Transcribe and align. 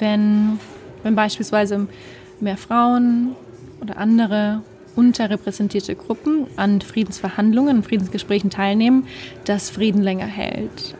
wenn, 0.00 0.58
wenn 1.02 1.14
beispielsweise 1.14 1.86
mehr 2.40 2.56
Frauen 2.56 3.34
oder 3.80 3.96
andere 3.96 4.62
unterrepräsentierte 4.96 5.94
Gruppen 5.94 6.46
an 6.56 6.80
Friedensverhandlungen, 6.80 7.84
Friedensgesprächen 7.84 8.50
teilnehmen, 8.50 9.06
dass 9.44 9.70
Frieden 9.70 10.02
länger 10.02 10.26
hält. 10.26 10.96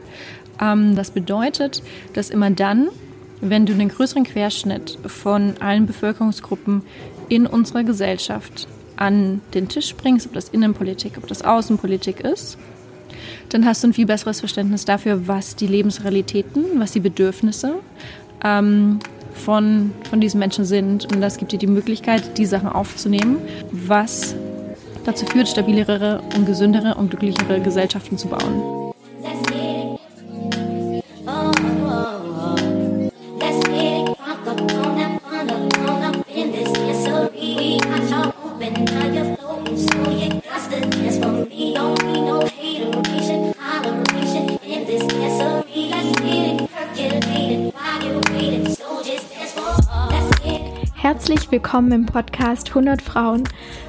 Ähm, 0.60 0.94
das 0.94 1.10
bedeutet, 1.10 1.82
dass 2.12 2.30
immer 2.30 2.50
dann, 2.50 2.88
wenn 3.40 3.66
du 3.66 3.72
einen 3.72 3.88
größeren 3.88 4.24
Querschnitt 4.24 4.98
von 5.06 5.54
allen 5.60 5.86
Bevölkerungsgruppen 5.86 6.82
in 7.28 7.46
unserer 7.46 7.84
Gesellschaft 7.84 8.68
an 8.96 9.40
den 9.54 9.68
Tisch 9.68 9.94
bringst, 9.94 10.26
ob 10.26 10.32
das 10.32 10.48
Innenpolitik, 10.48 11.18
ob 11.18 11.26
das 11.26 11.42
Außenpolitik 11.42 12.20
ist, 12.20 12.58
dann 13.48 13.64
hast 13.64 13.82
du 13.82 13.88
ein 13.88 13.94
viel 13.94 14.06
besseres 14.06 14.40
Verständnis 14.40 14.84
dafür, 14.84 15.26
was 15.26 15.56
die 15.56 15.66
Lebensrealitäten, 15.66 16.78
was 16.78 16.92
die 16.92 17.00
Bedürfnisse 17.00 17.74
ähm, 18.44 18.98
von, 19.32 19.92
von 20.08 20.20
diesen 20.20 20.40
Menschen 20.40 20.64
sind. 20.64 21.12
Und 21.12 21.20
das 21.20 21.38
gibt 21.38 21.52
dir 21.52 21.58
die 21.58 21.66
Möglichkeit, 21.66 22.38
die 22.38 22.46
Sachen 22.46 22.68
aufzunehmen, 22.68 23.38
was 23.70 24.34
dazu 25.04 25.26
führt, 25.26 25.48
stabilere 25.48 26.22
und 26.36 26.46
gesündere 26.46 26.96
und 26.96 27.10
glücklichere 27.10 27.60
Gesellschaften 27.60 28.18
zu 28.18 28.28
bauen. 28.28 28.77
Herzlich 51.08 51.50
willkommen 51.50 51.90
im 51.92 52.04
Podcast 52.04 52.68
100 52.68 53.00
Frauen. 53.00 53.44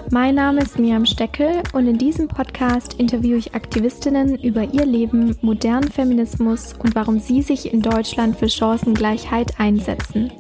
Mein 0.09 0.35
Name 0.35 0.61
ist 0.61 0.79
Miriam 0.79 1.05
Steckel 1.05 1.63
und 1.73 1.85
in 1.85 1.97
diesem 1.97 2.29
Podcast 2.29 2.93
interviewe 2.93 3.35
ich 3.35 3.53
Aktivistinnen 3.53 4.39
über 4.41 4.63
ihr 4.63 4.85
Leben, 4.85 5.37
modernen 5.41 5.91
Feminismus 5.91 6.75
und 6.79 6.95
warum 6.95 7.19
sie 7.19 7.41
sich 7.41 7.73
in 7.73 7.81
Deutschland 7.81 8.37
für 8.37 8.47
Chancengleichheit 8.47 9.59
einsetzen. 9.59 10.31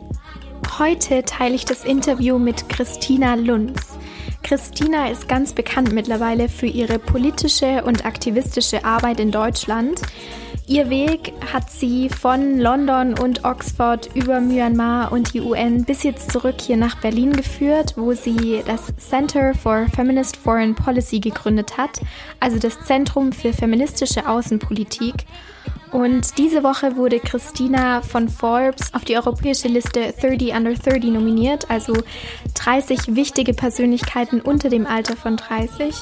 Heute 0.77 1.23
teile 1.23 1.55
ich 1.55 1.65
das 1.65 1.83
Interview 1.83 2.39
mit 2.39 2.69
Christina 2.69 3.35
Lunz. 3.35 3.97
Christina 4.41 5.09
ist 5.09 5.27
ganz 5.27 5.51
bekannt 5.51 5.91
mittlerweile 5.91 6.47
für 6.47 6.67
ihre 6.67 6.97
politische 6.97 7.83
und 7.83 8.05
aktivistische 8.05 8.85
Arbeit 8.85 9.19
in 9.19 9.31
Deutschland. 9.31 10.01
Ihr 10.69 10.91
Weg 10.91 11.33
hat 11.51 11.71
sie 11.71 12.09
von 12.09 12.59
London 12.59 13.17
und 13.17 13.43
Oxford 13.43 14.07
über 14.13 14.39
Myanmar 14.39 15.11
und 15.11 15.33
die 15.33 15.41
UN 15.41 15.83
bis 15.83 16.03
jetzt 16.03 16.31
zurück 16.31 16.61
hier 16.61 16.77
nach 16.77 17.01
Berlin 17.01 17.33
geführt, 17.33 17.95
wo 17.97 18.13
sie 18.13 18.61
das 18.67 18.95
Center 18.97 19.55
for 19.55 19.87
Feminist 19.95 20.37
Foreign 20.37 20.75
Policy 20.75 21.21
gegründet 21.21 21.79
hat, 21.79 21.99
also 22.39 22.59
das 22.59 22.79
Zentrum 22.81 23.31
für 23.31 23.51
feministische 23.51 24.29
Außenpolitik. 24.29 25.15
Und 25.91 26.37
diese 26.37 26.61
Woche 26.61 26.95
wurde 26.97 27.19
Christina 27.19 28.03
von 28.03 28.29
Forbes 28.29 28.93
auf 28.93 29.03
die 29.03 29.15
europäische 29.15 29.69
Liste 29.69 30.13
30 30.21 30.53
Under 30.53 30.75
30 30.75 31.05
nominiert, 31.05 31.71
also 31.71 31.93
30 32.53 33.15
wichtige 33.15 33.55
Persönlichkeiten 33.55 34.39
unter 34.39 34.69
dem 34.69 34.85
Alter 34.85 35.15
von 35.15 35.35
30. 35.35 35.95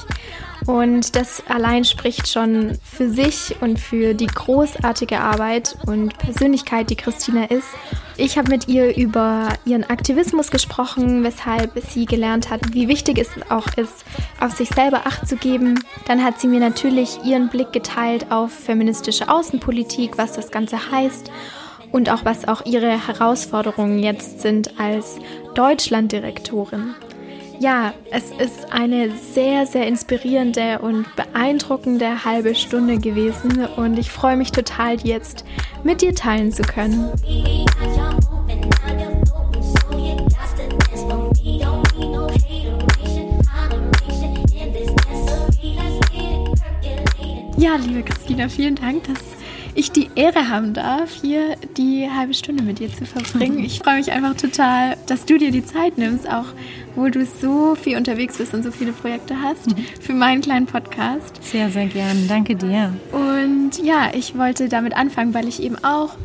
Und 0.68 1.16
das 1.16 1.42
allein 1.48 1.82
spricht 1.84 2.28
schon 2.28 2.76
für 2.82 3.08
sich 3.08 3.56
und 3.62 3.80
für 3.80 4.12
die 4.12 4.26
großartige 4.26 5.18
Arbeit 5.18 5.78
und 5.86 6.18
Persönlichkeit, 6.18 6.90
die 6.90 6.94
Christina 6.94 7.44
ist. 7.44 7.68
Ich 8.18 8.36
habe 8.36 8.50
mit 8.50 8.68
ihr 8.68 8.94
über 8.94 9.48
ihren 9.64 9.84
Aktivismus 9.84 10.50
gesprochen, 10.50 11.24
weshalb 11.24 11.72
sie 11.88 12.04
gelernt 12.04 12.50
hat, 12.50 12.74
wie 12.74 12.86
wichtig 12.86 13.16
es 13.16 13.30
auch 13.50 13.66
ist, 13.78 14.04
auf 14.40 14.52
sich 14.52 14.68
selber 14.68 15.06
Acht 15.06 15.26
zu 15.26 15.36
geben. 15.36 15.82
Dann 16.06 16.22
hat 16.22 16.38
sie 16.38 16.48
mir 16.48 16.60
natürlich 16.60 17.18
ihren 17.24 17.48
Blick 17.48 17.72
geteilt 17.72 18.30
auf 18.30 18.52
feministische 18.52 19.30
Außenpolitik, 19.30 20.18
was 20.18 20.34
das 20.34 20.50
Ganze 20.50 20.90
heißt 20.92 21.30
und 21.92 22.10
auch 22.10 22.26
was 22.26 22.46
auch 22.46 22.66
ihre 22.66 23.06
Herausforderungen 23.06 24.00
jetzt 24.00 24.42
sind 24.42 24.78
als 24.78 25.16
Deutschlanddirektorin. 25.54 26.94
Ja, 27.60 27.92
es 28.12 28.30
ist 28.30 28.72
eine 28.72 29.10
sehr, 29.10 29.66
sehr 29.66 29.88
inspirierende 29.88 30.78
und 30.78 31.06
beeindruckende 31.16 32.24
halbe 32.24 32.54
Stunde 32.54 32.98
gewesen 32.98 33.66
und 33.76 33.98
ich 33.98 34.10
freue 34.12 34.36
mich 34.36 34.52
total, 34.52 35.00
jetzt 35.00 35.44
mit 35.82 36.00
dir 36.00 36.14
teilen 36.14 36.52
zu 36.52 36.62
können. 36.62 37.10
Ja, 47.56 47.74
liebe 47.74 48.04
Christina, 48.04 48.48
vielen 48.48 48.76
Dank, 48.76 49.02
dass 49.04 49.37
ich 49.78 49.92
die 49.92 50.10
Ehre 50.16 50.48
haben 50.48 50.74
darf, 50.74 51.20
hier 51.20 51.56
die 51.76 52.08
halbe 52.10 52.34
Stunde 52.34 52.64
mit 52.64 52.80
dir 52.80 52.92
zu 52.92 53.06
verbringen. 53.06 53.60
Ich 53.60 53.78
freue 53.78 53.98
mich 53.98 54.10
einfach 54.10 54.34
total, 54.34 54.96
dass 55.06 55.24
du 55.24 55.38
dir 55.38 55.52
die 55.52 55.64
Zeit 55.64 55.98
nimmst, 55.98 56.28
auch 56.28 56.46
obwohl 56.90 57.12
du 57.12 57.24
so 57.24 57.76
viel 57.76 57.96
unterwegs 57.96 58.38
bist 58.38 58.54
und 58.54 58.64
so 58.64 58.72
viele 58.72 58.92
Projekte 58.92 59.40
hast, 59.40 59.68
mhm. 59.68 59.76
für 60.00 60.14
meinen 60.14 60.40
kleinen 60.40 60.66
Podcast. 60.66 61.44
Sehr, 61.44 61.70
sehr 61.70 61.86
gern. 61.86 62.26
Danke 62.26 62.56
dir. 62.56 62.92
Und 63.12 63.78
ja, 63.80 64.10
ich 64.12 64.36
wollte 64.36 64.68
damit 64.68 64.96
anfangen, 64.96 65.32
weil 65.32 65.46
ich 65.46 65.62
eben 65.62 65.76
auch 65.84 66.16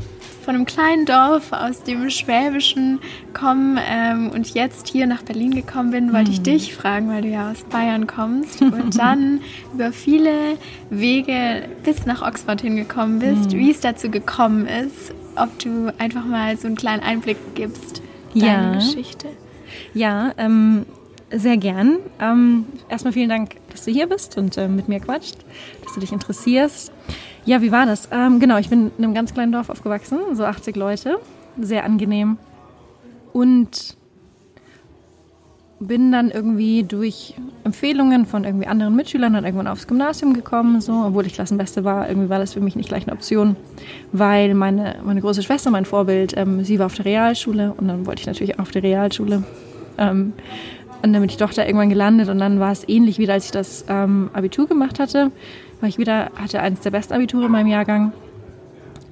von 0.43 0.55
einem 0.55 0.65
kleinen 0.65 1.05
Dorf 1.05 1.51
aus 1.51 1.83
dem 1.83 2.09
Schwäbischen 2.09 2.99
komme 3.33 3.81
ähm, 3.87 4.29
und 4.29 4.53
jetzt 4.53 4.87
hier 4.87 5.07
nach 5.07 5.23
Berlin 5.23 5.55
gekommen 5.55 5.91
bin, 5.91 6.13
wollte 6.13 6.31
ich 6.31 6.39
mhm. 6.39 6.43
dich 6.43 6.75
fragen, 6.75 7.09
weil 7.09 7.21
du 7.21 7.29
ja 7.29 7.51
aus 7.51 7.63
Bayern 7.63 8.07
kommst 8.07 8.61
und 8.61 8.97
dann 8.97 9.41
über 9.73 9.91
viele 9.91 10.57
Wege 10.89 11.67
bis 11.83 12.05
nach 12.05 12.21
Oxford 12.21 12.61
hingekommen 12.61 13.19
bist, 13.19 13.53
mhm. 13.53 13.59
wie 13.59 13.71
es 13.71 13.79
dazu 13.79 14.09
gekommen 14.09 14.67
ist, 14.67 15.13
ob 15.35 15.57
du 15.59 15.91
einfach 15.97 16.25
mal 16.25 16.57
so 16.57 16.67
einen 16.67 16.75
kleinen 16.75 17.01
Einblick 17.01 17.37
gibst, 17.55 18.01
deine 18.35 18.45
ja. 18.45 18.73
Geschichte. 18.75 19.27
Ja, 19.93 20.33
ähm, 20.37 20.85
sehr 21.31 21.57
gern. 21.57 21.99
Ähm, 22.19 22.65
erstmal 22.89 23.13
vielen 23.13 23.29
Dank, 23.29 23.55
dass 23.71 23.85
du 23.85 23.91
hier 23.91 24.07
bist 24.07 24.37
und 24.37 24.57
äh, 24.57 24.67
mit 24.67 24.87
mir 24.87 24.99
quatscht, 24.99 25.37
dass 25.83 25.93
du 25.93 25.99
dich 25.99 26.11
interessierst. 26.11 26.91
Ja, 27.45 27.61
wie 27.61 27.71
war 27.71 27.85
das? 27.85 28.07
Ähm, 28.11 28.39
genau, 28.39 28.57
ich 28.57 28.69
bin 28.69 28.91
in 28.97 29.03
einem 29.03 29.13
ganz 29.13 29.33
kleinen 29.33 29.51
Dorf 29.51 29.69
aufgewachsen, 29.69 30.17
so 30.33 30.45
80 30.45 30.75
Leute. 30.75 31.19
Sehr 31.59 31.83
angenehm. 31.83 32.37
Und 33.33 33.97
bin 35.79 36.11
dann 36.11 36.31
irgendwie 36.31 36.83
durch 36.83 37.35
Empfehlungen 37.63 38.25
von 38.25 38.45
irgendwie 38.45 38.67
anderen 38.67 38.95
Mitschülern 38.95 39.33
dann 39.33 39.43
irgendwann 39.43 39.67
aufs 39.67 39.87
Gymnasium 39.87 40.33
gekommen, 40.33 40.79
so, 40.79 40.93
obwohl 41.07 41.25
ich 41.25 41.33
Klassenbeste 41.33 41.83
war. 41.83 42.07
Irgendwie 42.07 42.29
war 42.29 42.39
das 42.39 42.53
für 42.53 42.61
mich 42.61 42.75
nicht 42.75 42.89
gleich 42.89 43.03
eine 43.03 43.13
Option, 43.13 43.55
weil 44.11 44.53
meine, 44.53 44.95
meine 45.03 45.19
große 45.19 45.43
Schwester, 45.43 45.71
mein 45.71 45.85
Vorbild, 45.85 46.37
ähm, 46.37 46.63
sie 46.63 46.79
war 46.79 46.85
auf 46.85 46.95
der 46.95 47.05
Realschule 47.05 47.73
und 47.75 47.87
dann 47.87 48.05
wollte 48.05 48.21
ich 48.21 48.27
natürlich 48.27 48.59
auf 48.59 48.71
der 48.71 48.83
Realschule. 48.83 49.43
Ähm, 49.97 50.33
und 51.01 51.11
dann 51.11 51.21
bin 51.21 51.29
ich 51.29 51.37
doch 51.37 51.53
da 51.53 51.65
irgendwann 51.65 51.89
gelandet 51.89 52.29
und 52.29 52.39
dann 52.39 52.61
war 52.61 52.71
es 52.71 52.87
ähnlich 52.87 53.17
wieder, 53.17 53.33
als 53.33 53.45
ich 53.45 53.51
das 53.51 53.83
ähm, 53.89 54.29
Abitur 54.31 54.67
gemacht 54.67 54.99
hatte, 54.99 55.31
weil 55.83 55.89
ich 55.89 55.97
wieder 55.97 56.31
hatte 56.35 56.61
eines 56.61 56.79
der 56.79 56.91
besten 56.91 57.13
Abiture 57.13 57.47
in 57.47 57.51
meinem 57.51 57.67
Jahrgang. 57.67 58.13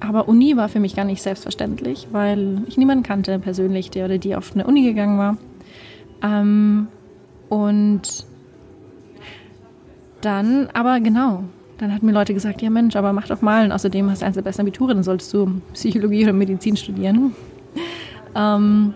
Aber 0.00 0.26
Uni 0.26 0.56
war 0.56 0.70
für 0.70 0.80
mich 0.80 0.96
gar 0.96 1.04
nicht 1.04 1.20
selbstverständlich, 1.20 2.08
weil 2.12 2.62
ich 2.66 2.78
niemanden 2.78 3.04
kannte 3.04 3.38
persönlich, 3.38 3.90
der 3.90 4.06
oder 4.06 4.16
die 4.16 4.34
auf 4.34 4.54
eine 4.54 4.66
Uni 4.66 4.82
gegangen 4.82 5.18
war. 5.18 5.36
Ähm, 6.22 6.88
und 7.50 8.24
dann, 10.22 10.70
aber 10.72 10.98
genau, 11.00 11.44
dann 11.76 11.92
hatten 11.92 12.06
mir 12.06 12.12
Leute 12.12 12.32
gesagt, 12.32 12.62
ja 12.62 12.70
Mensch, 12.70 12.96
aber 12.96 13.12
mach 13.12 13.28
doch 13.28 13.42
mal. 13.42 13.66
Und 13.66 13.72
außerdem 13.72 14.08
hast 14.08 14.22
du 14.22 14.24
eines 14.24 14.36
der 14.36 14.42
besten 14.42 14.62
Abiture, 14.62 14.94
dann 14.94 15.02
solltest 15.02 15.34
du 15.34 15.60
Psychologie 15.74 16.24
oder 16.24 16.32
Medizin 16.32 16.76
studieren. 16.76 17.36
Ähm, 18.34 18.94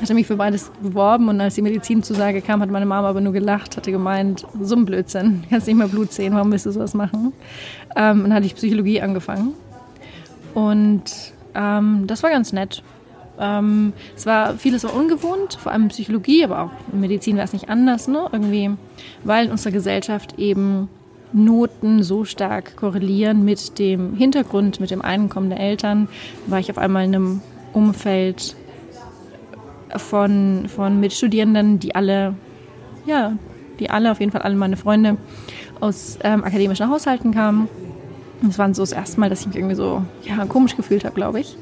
hatte 0.00 0.14
mich 0.14 0.26
für 0.26 0.36
beides 0.36 0.70
beworben 0.82 1.28
und 1.28 1.40
als 1.40 1.54
die 1.54 1.62
Medizinzusage 1.62 2.42
kam, 2.42 2.60
hat 2.60 2.70
meine 2.70 2.86
Mama 2.86 3.08
aber 3.08 3.20
nur 3.20 3.32
gelacht, 3.32 3.76
hatte 3.76 3.90
gemeint, 3.90 4.46
so 4.60 4.76
ein 4.76 4.84
Blödsinn, 4.84 5.42
du 5.42 5.48
kannst 5.50 5.66
nicht 5.66 5.76
mehr 5.76 5.88
Blut 5.88 6.12
sehen, 6.12 6.34
warum 6.34 6.52
willst 6.52 6.66
du 6.66 6.72
sowas 6.72 6.94
machen? 6.94 7.32
Ähm, 7.96 8.22
dann 8.22 8.34
hatte 8.34 8.46
ich 8.46 8.54
Psychologie 8.54 9.00
angefangen 9.00 9.54
und 10.54 11.04
ähm, 11.54 12.06
das 12.06 12.22
war 12.22 12.30
ganz 12.30 12.52
nett. 12.52 12.82
Ähm, 13.38 13.92
es 14.16 14.26
war 14.26 14.54
vieles 14.54 14.84
war 14.84 14.94
ungewohnt, 14.94 15.54
vor 15.54 15.72
allem 15.72 15.88
Psychologie, 15.88 16.44
aber 16.44 16.62
auch 16.62 16.70
in 16.92 17.00
Medizin 17.00 17.36
war 17.36 17.44
es 17.44 17.52
nicht 17.52 17.68
anders, 17.68 18.06
ne? 18.06 18.28
Irgendwie, 18.30 18.70
weil 19.24 19.46
in 19.46 19.50
unserer 19.50 19.72
Gesellschaft 19.72 20.38
eben 20.38 20.88
Noten 21.32 22.04
so 22.04 22.24
stark 22.24 22.76
korrelieren 22.76 23.44
mit 23.44 23.78
dem 23.80 24.14
Hintergrund, 24.14 24.78
mit 24.78 24.92
dem 24.92 25.02
Einkommen 25.02 25.50
der 25.50 25.58
Eltern, 25.58 26.08
war 26.46 26.60
ich 26.60 26.70
auf 26.70 26.78
einmal 26.78 27.04
in 27.04 27.14
einem 27.14 27.40
Umfeld 27.72 28.54
von, 29.96 30.66
von 30.68 31.00
Mitstudierenden, 31.00 31.78
die 31.78 31.94
alle, 31.94 32.34
ja, 33.06 33.36
die 33.78 33.90
alle, 33.90 34.12
auf 34.12 34.20
jeden 34.20 34.32
Fall 34.32 34.42
alle 34.42 34.54
meine 34.54 34.76
Freunde 34.76 35.16
aus 35.80 36.18
ähm, 36.22 36.44
akademischen 36.44 36.88
Haushalten 36.88 37.32
kamen. 37.32 37.68
Das 38.42 38.58
war 38.58 38.72
so 38.74 38.82
das 38.82 38.92
erste 38.92 39.20
Mal, 39.20 39.30
dass 39.30 39.40
ich 39.40 39.46
mich 39.46 39.56
irgendwie 39.56 39.74
so 39.74 40.02
ja, 40.22 40.44
komisch 40.46 40.76
gefühlt 40.76 41.04
habe, 41.04 41.14
glaube 41.14 41.40
ich. 41.40 41.56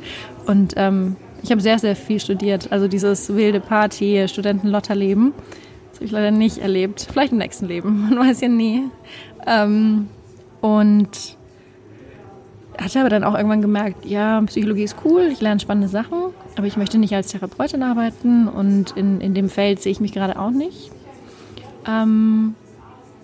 Und 0.46 0.74
ähm, 0.76 1.16
ich 1.42 1.50
habe 1.50 1.60
sehr, 1.60 1.78
sehr 1.78 1.96
viel 1.96 2.20
studiert. 2.20 2.70
Also 2.70 2.88
dieses 2.88 3.34
wilde 3.34 3.60
Party, 3.60 4.26
Studentenlotterleben. 4.28 5.32
Das 5.90 5.98
habe 5.98 6.04
ich 6.06 6.10
leider 6.12 6.30
nicht 6.30 6.58
erlebt. 6.58 7.06
Vielleicht 7.10 7.32
im 7.32 7.38
nächsten 7.38 7.66
Leben, 7.66 8.08
man 8.10 8.18
weiß 8.18 8.40
ja 8.40 8.48
nie. 8.48 8.84
Ähm, 9.46 10.08
und 10.60 11.36
hatte 12.78 13.00
aber 13.00 13.08
dann 13.08 13.24
auch 13.24 13.34
irgendwann 13.34 13.62
gemerkt, 13.62 14.06
ja, 14.06 14.40
Psychologie 14.42 14.84
ist 14.84 14.96
cool, 15.04 15.28
ich 15.32 15.40
lerne 15.40 15.60
spannende 15.60 15.88
Sachen, 15.88 16.18
aber 16.56 16.66
ich 16.66 16.76
möchte 16.76 16.98
nicht 16.98 17.14
als 17.14 17.28
Therapeutin 17.28 17.82
arbeiten 17.82 18.48
und 18.48 18.92
in, 18.92 19.20
in 19.20 19.34
dem 19.34 19.48
Feld 19.48 19.82
sehe 19.82 19.92
ich 19.92 20.00
mich 20.00 20.12
gerade 20.12 20.38
auch 20.38 20.50
nicht. 20.50 20.90
Ähm, 21.86 22.54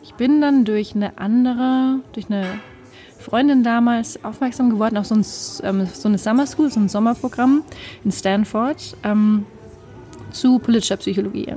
ich 0.02 0.14
bin 0.14 0.40
dann 0.40 0.64
durch 0.64 0.94
eine 0.94 1.18
andere, 1.18 2.00
durch 2.12 2.26
eine 2.28 2.44
Freundin 3.18 3.62
damals 3.62 4.22
aufmerksam 4.24 4.70
geworden 4.70 4.96
auf 4.96 5.06
so, 5.06 5.14
ein, 5.14 5.24
ähm, 5.62 5.86
so 5.92 6.08
eine 6.08 6.18
Summer 6.18 6.46
School, 6.46 6.70
so 6.70 6.80
ein 6.80 6.88
Sommerprogramm 6.88 7.62
in 8.04 8.12
Stanford 8.12 8.96
ähm, 9.02 9.44
zu 10.30 10.58
politischer 10.58 10.96
Psychologie. 10.96 11.54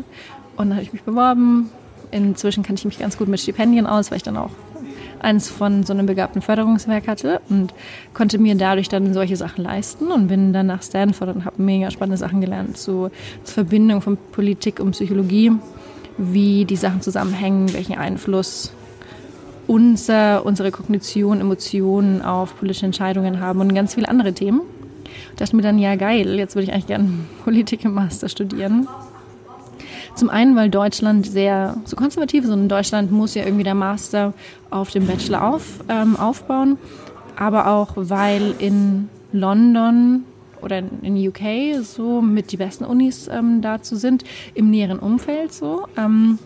Und 0.58 0.70
da 0.70 0.76
habe 0.76 0.84
ich 0.84 0.94
mich 0.94 1.04
beworben. 1.04 1.70
Inzwischen 2.12 2.64
kannte 2.64 2.82
ich 2.82 2.86
mich 2.86 3.00
ganz 3.00 3.18
gut 3.18 3.28
mit 3.28 3.40
Stipendien 3.40 3.88
aus, 3.88 4.12
weil 4.12 4.18
ich 4.18 4.24
dann 4.24 4.38
auch 4.38 4.50
eins 5.24 5.50
von 5.50 5.84
so 5.84 5.94
einem 5.94 6.06
begabten 6.06 6.42
Förderungswerk 6.42 7.08
hatte 7.08 7.42
und 7.50 7.74
konnte 8.14 8.38
mir 8.38 8.56
dadurch 8.56 8.90
dann 8.90 9.14
solche 9.14 9.36
Sachen 9.36 9.64
leisten 9.64 10.12
und 10.12 10.28
bin 10.28 10.54
dann 10.54 10.68
nach 10.68 10.84
Stanford 10.84 11.36
und 11.36 11.46
habe 11.46 11.62
mega 11.62 11.92
spannende 11.92 12.18
Sachen 12.18 12.42
gelernt 12.42 12.78
zu, 12.78 13.10
zur 13.44 13.54
Verbindung 13.54 14.02
von 14.02 14.18
Politik 14.32 14.80
und 14.80 14.92
Psychologie, 14.92 15.52
wie 16.18 16.66
die 16.66 16.76
Sachen 16.76 17.02
zusammenhängen, 17.02 17.74
welchen 17.74 17.98
Einfluss 17.98 18.74
unser, 19.68 20.46
unsere 20.46 20.72
Kognition, 20.72 21.40
Emotionen 21.40 22.22
auf 22.22 22.58
politische 22.58 22.86
Entscheidungen 22.86 23.40
haben 23.40 23.62
und 23.62 23.74
ganz 23.74 23.94
viele 23.94 24.10
andere 24.10 24.34
Themen. 24.34 24.62
Da 25.36 25.46
dachte 25.46 25.56
mir 25.56 25.62
dann, 25.62 25.80
ja 25.80 25.96
geil, 25.96 26.36
jetzt 26.38 26.56
würde 26.56 26.64
ich 26.64 26.74
eigentlich 26.74 26.88
gerne 26.88 27.10
Politik 27.44 27.86
im 27.86 27.94
Master 27.94 28.28
studieren. 28.28 28.88
Zum 30.16 30.30
einen, 30.30 30.56
weil 30.56 30.70
Deutschland 30.70 31.26
sehr 31.26 31.78
so 31.86 31.96
konservativ 31.96 32.44
ist 32.44 32.50
und 32.50 32.64
in 32.64 32.70
Deutschland 32.70 33.12
muss 33.12 33.34
ja 33.36 33.44
irgendwie 33.44 33.64
der 33.64 33.76
Master 33.76 34.34
auf 34.70 34.92
dem 34.92 35.08
Bachelor 35.08 35.44
auf, 35.44 35.80
ähm, 35.90 36.16
aufbauen. 36.16 36.78
Aber 37.38 37.68
auch, 37.68 37.92
weil 37.96 38.54
in 38.60 39.10
London 39.32 40.26
oder 40.62 40.84
in 41.02 41.28
UK 41.28 41.84
so 41.84 42.22
mit 42.22 42.52
die 42.52 42.58
besten 42.58 42.86
Unis 42.86 43.28
ähm, 43.32 43.62
dazu 43.62 43.96
sind, 43.96 44.24
im 44.54 44.70
näheren 44.70 45.00
Umfeld 45.00 45.54
so. 45.54 45.88
Ähm, 45.98 46.40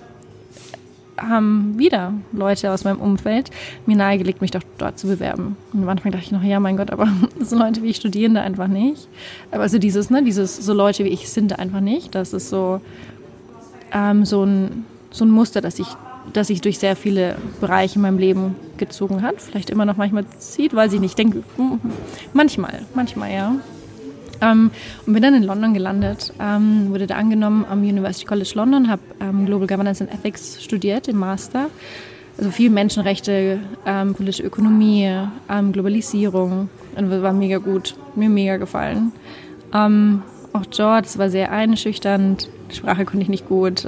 haben 1.18 1.78
wieder 1.78 2.14
Leute 2.34 2.72
aus 2.72 2.84
meinem 2.84 3.00
Umfeld 3.00 3.50
mir 3.86 3.96
nahegelegt, 3.96 4.42
mich 4.42 4.52
doch 4.52 4.64
dort 4.78 5.00
zu 5.00 5.08
bewerben. 5.08 5.56
Und 5.74 5.84
am 5.84 5.90
Anfang 5.90 6.12
dachte 6.12 6.26
ich 6.26 6.32
noch, 6.32 6.44
ja, 6.44 6.60
mein 6.60 6.78
Gott, 6.78 6.92
aber 6.92 7.08
so 7.40 7.58
Leute 7.58 7.84
wie 7.84 7.88
ich 7.88 7.98
studieren 7.98 8.36
da 8.36 8.42
einfach 8.42 8.68
nicht. 8.68 9.08
Aber 9.52 9.64
also 9.64 9.78
dieses, 9.78 10.10
ne, 10.10 10.24
dieses, 10.24 10.58
so 10.58 10.74
Leute 10.74 11.06
wie 11.06 11.10
ich 11.10 11.30
sind 11.30 11.52
da 11.52 11.56
einfach 11.56 11.80
nicht. 11.80 12.16
Das 12.16 12.34
ist 12.34 12.50
so, 12.50 12.82
ähm, 13.94 14.26
so, 14.26 14.44
ein, 14.44 14.86
so 15.12 15.26
ein 15.26 15.30
Muster, 15.30 15.62
das 15.62 15.78
sich 15.78 15.88
das 16.34 16.48
sich 16.48 16.62
durch 16.62 16.80
sehr 16.80 16.96
viele 16.96 17.36
Bereiche 17.62 17.96
in 17.96 18.02
meinem 18.02 18.18
Leben 18.18 18.56
gezogen 18.78 19.22
hat. 19.22 19.42
Vielleicht 19.42 19.70
immer 19.70 19.86
noch 19.86 19.98
manchmal 19.98 20.26
zieht, 20.40 20.76
weil 20.76 20.94
ich 20.94 21.00
nicht 21.00 21.18
denke, 21.18 21.44
hm, 21.58 21.80
manchmal, 22.34 22.82
manchmal, 22.94 23.32
ja. 23.32 23.56
Ähm, 24.42 24.72
und 25.06 25.14
bin 25.14 25.24
dann 25.24 25.34
in 25.34 25.44
London 25.44 25.74
gelandet, 25.74 26.34
ähm, 26.40 26.90
wurde 26.90 27.08
da 27.08 27.16
angenommen 27.16 27.66
am 27.70 27.80
University 27.80 28.26
College 28.26 28.52
London, 28.56 28.90
habe 28.90 29.02
ähm, 29.22 29.46
Global 29.46 29.68
Governance 29.68 30.02
and 30.04 30.14
Ethics 30.14 30.62
studiert 30.62 31.08
im 31.08 31.18
Master. 31.18 31.68
Also 32.38 32.52
viel 32.52 32.70
Menschenrechte, 32.70 33.60
ähm, 33.86 34.14
politische 34.14 34.44
Ökonomie, 34.44 35.10
ähm, 35.50 35.72
Globalisierung. 35.72 36.70
Und 36.98 37.22
war 37.22 37.32
mega 37.32 37.60
gut, 37.60 37.96
mir 38.16 38.30
mega 38.30 38.58
gefallen. 38.58 39.14
Ähm, 39.74 40.22
auch 40.56 40.66
dort, 40.66 41.06
es 41.06 41.18
war 41.18 41.30
sehr 41.30 41.52
einschüchternd, 41.52 42.50
Sprache 42.72 43.06
konnte 43.06 43.24
ich 43.24 43.30
nicht 43.30 43.48
gut. 43.48 43.86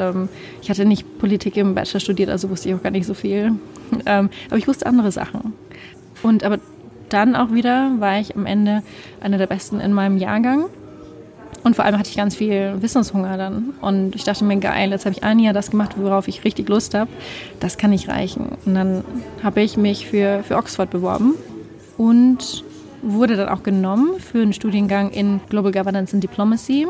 ich 0.62 0.70
hatte 0.70 0.86
nicht 0.86 1.20
Politik 1.20 1.58
im 1.58 1.76
Bachelor 1.76 2.00
studiert, 2.00 2.30
also 2.30 2.50
wusste 2.50 2.70
ich 2.70 2.76
auch 2.76 2.84
gar 2.84 2.92
nicht 2.92 3.06
so 3.06 3.14
viel. 3.14 3.54
aber 4.06 4.30
ich 4.56 4.68
wusste 4.68 4.86
andere 4.86 5.12
Sachen. 5.12 5.54
Und 6.24 6.44
aber 6.44 6.60
dann 7.10 7.36
auch 7.36 7.52
wieder 7.52 7.92
war 8.00 8.20
ich 8.20 8.36
am 8.36 8.46
Ende 8.46 8.84
eine 9.22 9.38
der 9.38 9.48
Besten 9.48 9.80
in 9.80 9.94
meinem 9.94 10.18
Jahrgang. 10.18 10.66
Und 11.64 11.76
vor 11.76 11.86
allem 11.86 11.98
hatte 11.98 12.10
ich 12.10 12.16
ganz 12.16 12.36
viel 12.36 12.76
Wissenshunger 12.82 13.38
dann. 13.38 13.74
Und 13.82 14.16
ich 14.16 14.24
dachte 14.24 14.46
mir, 14.46 14.58
geil, 14.58 14.92
jetzt 14.92 15.06
habe 15.06 15.16
ich 15.16 15.24
ein 15.24 15.40
Jahr 15.40 15.54
das 15.54 15.72
gemacht, 15.72 15.96
worauf 15.98 16.28
ich 16.28 16.46
richtig 16.46 16.70
Lust 16.70 16.94
habe. 16.94 17.10
Das 17.60 17.78
kann 17.78 17.90
nicht 17.90 18.08
reichen. 18.08 18.58
Und 18.66 18.76
dann 18.76 19.04
habe 19.44 19.62
ich 19.62 19.76
mich 19.76 20.08
für, 20.08 20.44
für 20.44 20.56
Oxford 20.56 20.90
beworben 20.90 21.34
und 21.98 22.64
wurde 23.02 23.36
dann 23.36 23.50
auch 23.50 23.64
genommen 23.64 24.20
für 24.20 24.42
einen 24.42 24.54
Studiengang 24.54 25.12
in 25.12 25.40
Global 25.50 25.72
Governance 25.72 26.14
and 26.14 26.24
Diplomacy. 26.24 26.88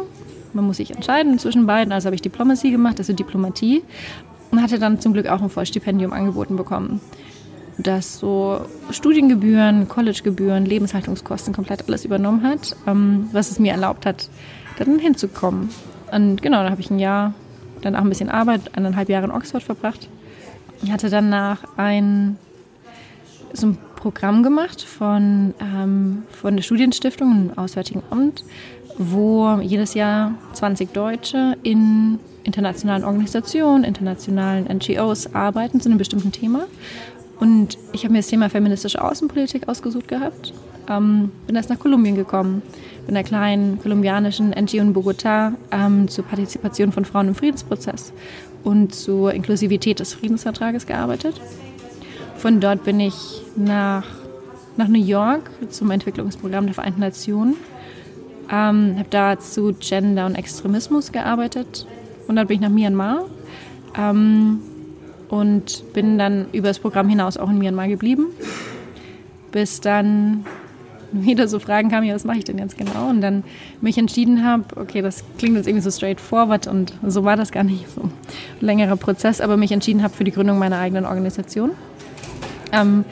Man 0.53 0.65
muss 0.65 0.77
sich 0.77 0.91
entscheiden 0.91 1.37
zwischen 1.39 1.65
beiden. 1.65 1.91
Also 1.91 2.07
habe 2.07 2.15
ich 2.15 2.21
Diplomacy 2.21 2.71
gemacht, 2.71 2.99
also 2.99 3.13
Diplomatie. 3.13 3.83
Und 4.51 4.61
hatte 4.61 4.79
dann 4.79 4.99
zum 5.01 5.13
Glück 5.13 5.27
auch 5.27 5.41
ein 5.41 5.49
Vollstipendium 5.49 6.13
angeboten 6.13 6.55
bekommen 6.55 7.01
das 7.77 8.19
so 8.19 8.61
Studiengebühren, 8.89 9.87
Collegegebühren, 9.87 10.65
Lebenshaltungskosten 10.65 11.53
komplett 11.53 11.87
alles 11.87 12.05
übernommen 12.05 12.43
hat, 12.43 12.75
ähm, 12.87 13.29
was 13.31 13.51
es 13.51 13.59
mir 13.59 13.71
erlaubt 13.71 14.05
hat, 14.05 14.29
dann 14.77 14.99
hinzukommen. 14.99 15.69
Und 16.11 16.41
genau, 16.41 16.63
da 16.63 16.71
habe 16.71 16.81
ich 16.81 16.89
ein 16.89 16.99
Jahr, 16.99 17.33
dann 17.81 17.95
auch 17.95 18.01
ein 18.01 18.09
bisschen 18.09 18.29
Arbeit, 18.29 18.75
eineinhalb 18.75 19.09
Jahre 19.09 19.25
in 19.25 19.31
Oxford 19.31 19.61
verbracht. 19.61 20.09
Ich 20.81 20.91
hatte 20.91 21.09
danach 21.09 21.63
ein, 21.77 22.37
so 23.53 23.67
ein 23.67 23.77
Programm 23.97 24.43
gemacht 24.43 24.81
von, 24.81 25.53
ähm, 25.59 26.23
von 26.29 26.55
der 26.55 26.63
Studienstiftung, 26.63 27.49
im 27.49 27.57
Auswärtigen 27.57 28.03
Amt, 28.09 28.45
wo 28.97 29.59
jedes 29.61 29.93
Jahr 29.93 30.33
20 30.53 30.93
Deutsche 30.93 31.57
in 31.63 32.19
internationalen 32.43 33.03
Organisationen, 33.03 33.83
internationalen 33.83 34.65
NGOs 34.65 35.35
arbeiten 35.35 35.81
zu 35.81 35.89
einem 35.89 35.97
bestimmten 35.97 36.31
Thema 36.31 36.67
und 37.39 37.77
ich 37.93 38.03
habe 38.03 38.13
mir 38.13 38.19
das 38.19 38.27
Thema 38.27 38.49
feministische 38.49 39.03
Außenpolitik 39.03 39.67
ausgesucht 39.67 40.07
gehabt. 40.07 40.53
Ähm, 40.89 41.31
bin 41.45 41.55
erst 41.55 41.69
nach 41.69 41.79
Kolumbien 41.79 42.15
gekommen, 42.15 42.61
bin 43.05 43.15
der 43.15 43.23
kleinen 43.23 43.79
kolumbianischen 43.79 44.49
NGO 44.51 44.77
in 44.77 44.93
Bogotá 44.93 45.53
ähm, 45.71 46.07
zur 46.07 46.23
Partizipation 46.23 46.91
von 46.91 47.05
Frauen 47.05 47.27
im 47.27 47.35
Friedensprozess 47.35 48.13
und 48.63 48.95
zur 48.95 49.33
Inklusivität 49.33 49.99
des 49.99 50.13
Friedensvertrages 50.13 50.87
gearbeitet. 50.87 51.39
Von 52.47 52.61
dort 52.61 52.85
bin 52.85 53.01
ich 53.01 53.41
nach, 53.57 54.05
nach 54.77 54.87
New 54.87 55.03
York 55.03 55.51
zum 55.67 55.91
Entwicklungsprogramm 55.91 56.65
der 56.65 56.75
Vereinten 56.75 57.01
Nationen. 57.01 57.57
Ähm, 58.49 58.95
habe 58.97 59.07
da 59.09 59.37
zu 59.37 59.75
Gender 59.77 60.25
und 60.25 60.35
Extremismus 60.35 61.11
gearbeitet 61.11 61.85
und 62.29 62.37
dann 62.37 62.47
bin 62.47 62.55
ich 62.55 62.61
nach 62.61 62.69
Myanmar. 62.69 63.25
Ähm, 63.97 64.61
und 65.27 65.83
bin 65.91 66.17
dann 66.17 66.45
über 66.53 66.69
das 66.69 66.79
Programm 66.79 67.09
hinaus 67.09 67.35
auch 67.35 67.49
in 67.49 67.57
Myanmar 67.57 67.89
geblieben, 67.89 68.27
bis 69.51 69.81
dann 69.81 70.45
wieder 71.11 71.49
so 71.49 71.59
Fragen 71.59 71.89
kamen, 71.89 72.07
ja, 72.07 72.15
was 72.15 72.23
mache 72.23 72.37
ich 72.37 72.45
denn 72.45 72.59
jetzt 72.59 72.77
genau? 72.77 73.09
Und 73.09 73.19
dann 73.19 73.43
mich 73.81 73.97
entschieden 73.97 74.45
habe, 74.45 74.63
okay, 74.77 75.01
das 75.01 75.25
klingt 75.37 75.57
jetzt 75.57 75.67
irgendwie 75.67 75.83
so 75.83 75.91
straightforward 75.91 76.67
und 76.67 76.93
so 77.05 77.25
war 77.25 77.35
das 77.35 77.51
gar 77.51 77.65
nicht 77.65 77.89
so 77.93 78.03
ein 78.03 78.11
längerer 78.61 78.95
Prozess, 78.95 79.41
aber 79.41 79.57
mich 79.57 79.73
entschieden 79.73 80.01
habe 80.01 80.13
für 80.13 80.23
die 80.23 80.31
Gründung 80.31 80.59
meiner 80.59 80.79
eigenen 80.79 81.05
Organisation. 81.05 81.71
Ähm, 82.77 83.05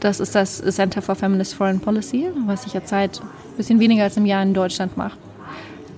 das 0.00 0.20
ist 0.20 0.34
das 0.34 0.58
Center 0.58 1.02
for 1.02 1.14
Feminist 1.14 1.54
Foreign 1.54 1.80
Policy, 1.80 2.28
was 2.46 2.66
ich 2.66 2.72
ja 2.72 2.80
seit 2.84 3.20
ein 3.20 3.56
bisschen 3.56 3.80
weniger 3.80 4.04
als 4.04 4.16
einem 4.16 4.26
Jahr 4.26 4.42
in 4.42 4.54
Deutschland 4.54 4.96
mache. 4.96 5.18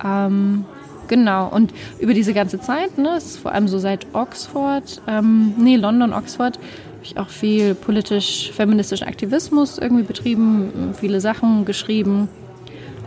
Ähm, 0.03 0.65
Genau, 1.07 1.47
und 1.47 1.73
über 1.99 2.13
diese 2.13 2.33
ganze 2.33 2.59
Zeit, 2.59 2.97
ne, 2.97 3.19
vor 3.41 3.51
allem 3.51 3.67
so 3.67 3.77
seit 3.77 4.07
Oxford, 4.13 5.01
ähm, 5.07 5.53
nee, 5.57 5.75
London, 5.75 6.13
Oxford, 6.13 6.57
habe 6.57 7.03
ich 7.03 7.17
auch 7.17 7.29
viel 7.29 7.75
politisch-feministischen 7.75 9.07
Aktivismus 9.07 9.77
irgendwie 9.77 10.03
betrieben, 10.03 10.93
viele 10.97 11.19
Sachen 11.19 11.65
geschrieben 11.65 12.29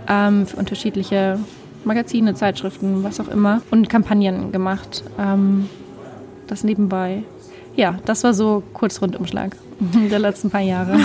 ähm, 0.08 0.46
für 0.46 0.56
unterschiedliche 0.56 1.40
Magazine, 1.84 2.34
Zeitschriften, 2.34 3.02
was 3.02 3.20
auch 3.20 3.28
immer 3.28 3.62
und 3.70 3.88
Kampagnen 3.88 4.52
gemacht. 4.52 5.02
Ähm, 5.18 5.68
das 6.46 6.62
nebenbei. 6.62 7.22
Ja, 7.76 7.98
das 8.06 8.24
war 8.24 8.32
so 8.32 8.62
kurz 8.72 9.00
Rundumschlag 9.02 9.54
der 10.10 10.18
letzten 10.18 10.50
paar 10.50 10.62
Jahre. 10.62 10.98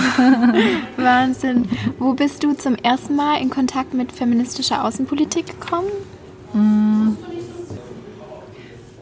Wahnsinn. 0.96 1.68
Wo 1.98 2.14
bist 2.14 2.42
du 2.42 2.54
zum 2.54 2.74
ersten 2.76 3.14
Mal 3.14 3.40
in 3.40 3.50
Kontakt 3.50 3.92
mit 3.92 4.10
feministischer 4.10 4.84
Außenpolitik 4.84 5.46
gekommen? 5.46 5.88
Mm. 6.54 7.16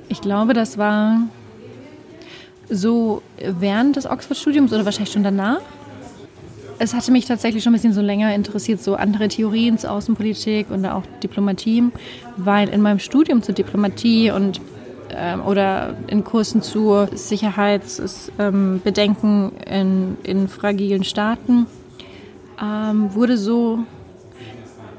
Ich 0.09 0.21
glaube, 0.21 0.55
das 0.55 0.77
war 0.77 1.21
so 2.69 3.23
während 3.39 3.95
des 3.95 4.07
Oxford-Studiums 4.07 4.73
oder 4.73 4.85
wahrscheinlich 4.85 5.13
schon 5.13 5.23
danach. 5.23 5.61
Es 6.81 6.95
hatte 6.95 7.13
mich 7.13 7.27
tatsächlich 7.27 7.63
schon 7.63 7.73
ein 7.73 7.75
bisschen 7.75 7.93
so 7.93 8.01
länger 8.01 8.35
interessiert, 8.35 8.83
so 8.83 8.97
andere 8.97 9.29
Theorien 9.29 9.79
zur 9.79 9.93
Außenpolitik 9.93 10.71
und 10.71 10.85
auch 10.87 11.03
Diplomatie, 11.23 11.85
weil 12.37 12.69
in 12.71 12.81
meinem 12.81 12.99
Studium 12.99 13.43
zur 13.43 13.55
Diplomatie 13.55 14.31
und 14.31 14.61
oder 15.47 15.95
in 16.07 16.25
Kursen 16.25 16.63
zu 16.63 17.07
Sicherheitsbedenken 17.13 19.53
ähm, 19.67 20.17
in, 20.25 20.41
in 20.41 20.49
fragilen 20.49 21.05
Staaten 21.05 21.67
ähm, 22.63 23.15
wurde 23.15 23.37
so 23.37 23.81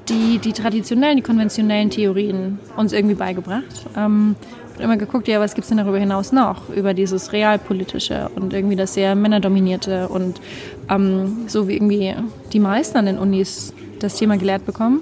die, 0.10 0.40
die 0.40 0.54
traditionellen, 0.54 1.18
die 1.18 1.24
konventionellen 1.24 1.90
Theorien 1.90 2.60
uns 2.76 2.94
irgendwie 2.94 3.16
beigebracht. 3.16 3.86
Ähm, 3.96 4.36
immer 4.80 4.98
geguckt, 4.98 5.28
ja, 5.28 5.40
was 5.40 5.54
gibt 5.54 5.64
es 5.64 5.70
denn 5.70 5.78
darüber 5.78 6.00
hinaus 6.00 6.32
noch? 6.32 6.70
Über 6.70 6.94
dieses 6.94 7.34
Realpolitische 7.34 8.30
und 8.36 8.54
irgendwie 8.54 8.76
das 8.76 8.94
sehr 8.94 9.16
männerdominierte 9.16 10.10
und 10.10 10.42
ähm, 10.90 11.46
so 11.48 11.68
wie 11.68 11.76
irgendwie 11.76 12.16
die 12.52 12.60
meisten 12.60 12.98
an 12.98 13.06
den 13.06 13.18
Unis 13.18 13.74
das 14.00 14.16
Thema 14.16 14.38
gelehrt 14.38 14.66
bekommen. 14.66 15.02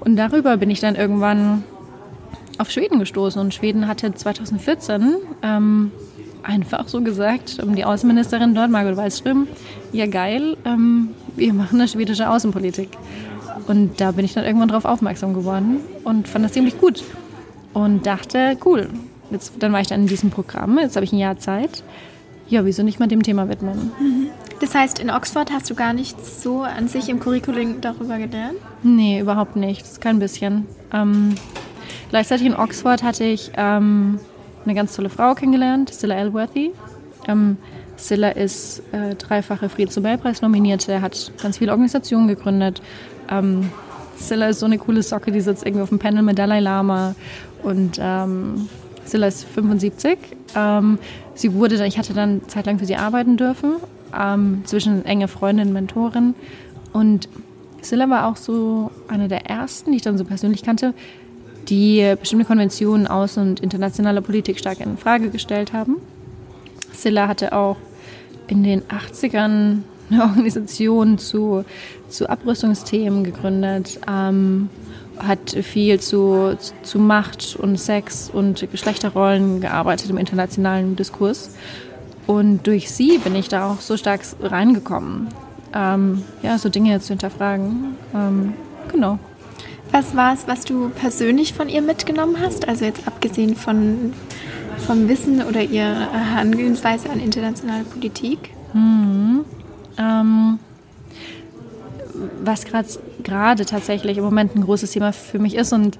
Und 0.00 0.16
darüber 0.16 0.56
bin 0.56 0.70
ich 0.70 0.80
dann 0.80 0.96
irgendwann 0.96 1.64
auf 2.58 2.70
Schweden 2.70 2.98
gestoßen. 2.98 3.40
Und 3.40 3.54
Schweden 3.54 3.86
hatte 3.86 4.12
2014 4.12 5.14
ähm, 5.42 5.92
einfach 6.42 6.88
so 6.88 7.00
gesagt, 7.00 7.58
die 7.62 7.84
Außenministerin 7.84 8.54
dort, 8.54 8.70
Margot 8.70 8.96
Wallström, 8.96 9.48
ja 9.92 10.06
geil, 10.06 10.56
ähm, 10.64 11.10
wir 11.36 11.52
machen 11.54 11.80
eine 11.80 11.88
schwedische 11.88 12.28
Außenpolitik. 12.28 12.90
Und 13.66 14.00
da 14.00 14.12
bin 14.12 14.24
ich 14.24 14.34
dann 14.34 14.44
irgendwann 14.44 14.68
drauf 14.68 14.84
aufmerksam 14.84 15.34
geworden 15.34 15.80
und 16.04 16.28
fand 16.28 16.44
das 16.44 16.52
ziemlich 16.52 16.78
gut. 16.78 17.04
Und 17.74 18.06
dachte, 18.06 18.56
cool, 18.64 18.88
jetzt, 19.30 19.52
dann 19.58 19.72
war 19.72 19.80
ich 19.80 19.88
dann 19.88 20.02
in 20.02 20.06
diesem 20.06 20.30
Programm, 20.30 20.78
jetzt 20.78 20.96
habe 20.96 21.04
ich 21.04 21.12
ein 21.12 21.18
Jahr 21.18 21.38
Zeit. 21.38 21.82
Ja, 22.48 22.64
wieso 22.64 22.82
nicht 22.82 22.98
mal 22.98 23.08
dem 23.08 23.22
Thema 23.22 23.48
widmen? 23.48 23.92
Mhm. 24.00 24.28
Das 24.60 24.74
heißt, 24.74 24.98
in 24.98 25.10
Oxford 25.10 25.52
hast 25.52 25.70
du 25.70 25.74
gar 25.74 25.92
nichts 25.92 26.42
so 26.42 26.62
an 26.62 26.88
sich 26.88 27.08
im 27.08 27.20
Curriculum 27.20 27.80
darüber 27.80 28.18
gelernt? 28.18 28.56
Nee, 28.82 29.20
überhaupt 29.20 29.54
nicht. 29.54 30.00
Kein 30.00 30.18
bisschen. 30.18 30.66
Ähm, 30.92 31.34
gleichzeitig 32.10 32.46
in 32.46 32.56
Oxford 32.56 33.02
hatte 33.02 33.24
ich 33.24 33.50
ähm, 33.56 34.18
eine 34.64 34.74
ganz 34.74 34.94
tolle 34.94 35.08
Frau 35.08 35.34
kennengelernt, 35.34 35.90
Scylla 35.90 36.16
Elworthy. 36.16 36.72
Ähm, 37.26 37.56
Scylla 37.98 38.30
ist 38.30 38.82
äh, 38.92 39.14
dreifache 39.14 39.68
Friedensnobelpreis 39.68 40.42
nominierte, 40.42 41.02
hat 41.02 41.32
ganz 41.42 41.58
viele 41.58 41.72
Organisationen 41.72 42.28
gegründet. 42.28 42.80
Ähm, 43.30 43.70
Scylla 44.18 44.48
ist 44.48 44.60
so 44.60 44.66
eine 44.66 44.78
coole 44.78 45.02
Socke, 45.02 45.32
die 45.32 45.40
sitzt 45.40 45.64
irgendwie 45.64 45.82
auf 45.82 45.88
dem 45.88 45.98
Panel 45.98 46.22
mit 46.22 46.38
Dalai 46.38 46.60
Lama 46.60 47.14
und 47.62 47.98
ähm, 48.00 48.68
Scylla 49.06 49.26
ist 49.26 49.44
75. 49.44 50.18
Ähm, 50.54 50.98
sie 51.34 51.54
wurde 51.54 51.76
dann, 51.76 51.86
ich 51.86 51.98
hatte 51.98 52.14
dann 52.14 52.42
zeitlang 52.48 52.78
für 52.78 52.86
sie 52.86 52.96
arbeiten 52.96 53.36
dürfen 53.36 53.76
ähm, 54.18 54.62
zwischen 54.64 55.04
enge 55.04 55.28
Freundin, 55.28 55.72
Mentorin. 55.72 56.34
Und 56.92 57.28
Scylla 57.82 58.10
war 58.10 58.26
auch 58.26 58.36
so 58.36 58.90
eine 59.08 59.28
der 59.28 59.46
ersten, 59.46 59.92
die 59.92 59.98
ich 59.98 60.02
dann 60.02 60.18
so 60.18 60.24
persönlich 60.24 60.62
kannte, 60.62 60.94
die 61.68 62.14
bestimmte 62.18 62.44
Konventionen 62.44 63.06
außen- 63.06 63.40
und 63.40 63.60
internationaler 63.60 64.20
Politik 64.20 64.58
stark 64.58 64.80
in 64.80 64.96
Frage 64.96 65.30
gestellt 65.30 65.72
haben. 65.72 65.96
Scylla 66.94 67.28
hatte 67.28 67.52
auch 67.52 67.76
in 68.48 68.62
den 68.62 68.82
80ern 68.82 69.78
eine 70.10 70.22
Organisation 70.22 71.18
zu, 71.18 71.64
zu 72.08 72.28
Abrüstungsthemen 72.28 73.24
gegründet, 73.24 74.00
ähm, 74.08 74.70
hat 75.18 75.50
viel 75.50 76.00
zu, 76.00 76.56
zu 76.82 76.98
Macht 76.98 77.56
und 77.56 77.78
Sex 77.78 78.30
und 78.32 78.70
Geschlechterrollen 78.70 79.60
gearbeitet 79.60 80.10
im 80.10 80.16
internationalen 80.16 80.96
Diskurs. 80.96 81.50
Und 82.26 82.66
durch 82.66 82.90
sie 82.90 83.18
bin 83.18 83.34
ich 83.34 83.48
da 83.48 83.70
auch 83.70 83.80
so 83.80 83.96
stark 83.96 84.20
reingekommen, 84.42 85.28
ähm, 85.74 86.22
ja, 86.42 86.58
so 86.58 86.68
Dinge 86.68 87.00
zu 87.00 87.08
hinterfragen. 87.08 87.96
Ähm, 88.14 88.54
genau. 88.92 89.18
Was 89.90 90.14
war 90.14 90.34
es, 90.34 90.46
was 90.46 90.64
du 90.64 90.90
persönlich 90.90 91.54
von 91.54 91.68
ihr 91.68 91.82
mitgenommen 91.82 92.36
hast? 92.40 92.68
Also 92.68 92.84
jetzt 92.84 93.06
abgesehen 93.06 93.56
von, 93.56 94.12
vom 94.86 95.08
Wissen 95.08 95.42
oder 95.42 95.62
ihrer 95.62 96.34
Handelsweise 96.34 97.10
an 97.10 97.20
internationaler 97.20 97.84
Politik? 97.84 98.50
Hm. 98.72 99.44
Ähm, 99.98 100.58
was 102.42 102.64
gerade 103.22 103.64
tatsächlich 103.64 104.18
im 104.18 104.24
Moment 104.24 104.54
ein 104.56 104.62
großes 104.62 104.90
Thema 104.90 105.12
für 105.12 105.38
mich 105.38 105.54
ist 105.54 105.72
und 105.72 105.98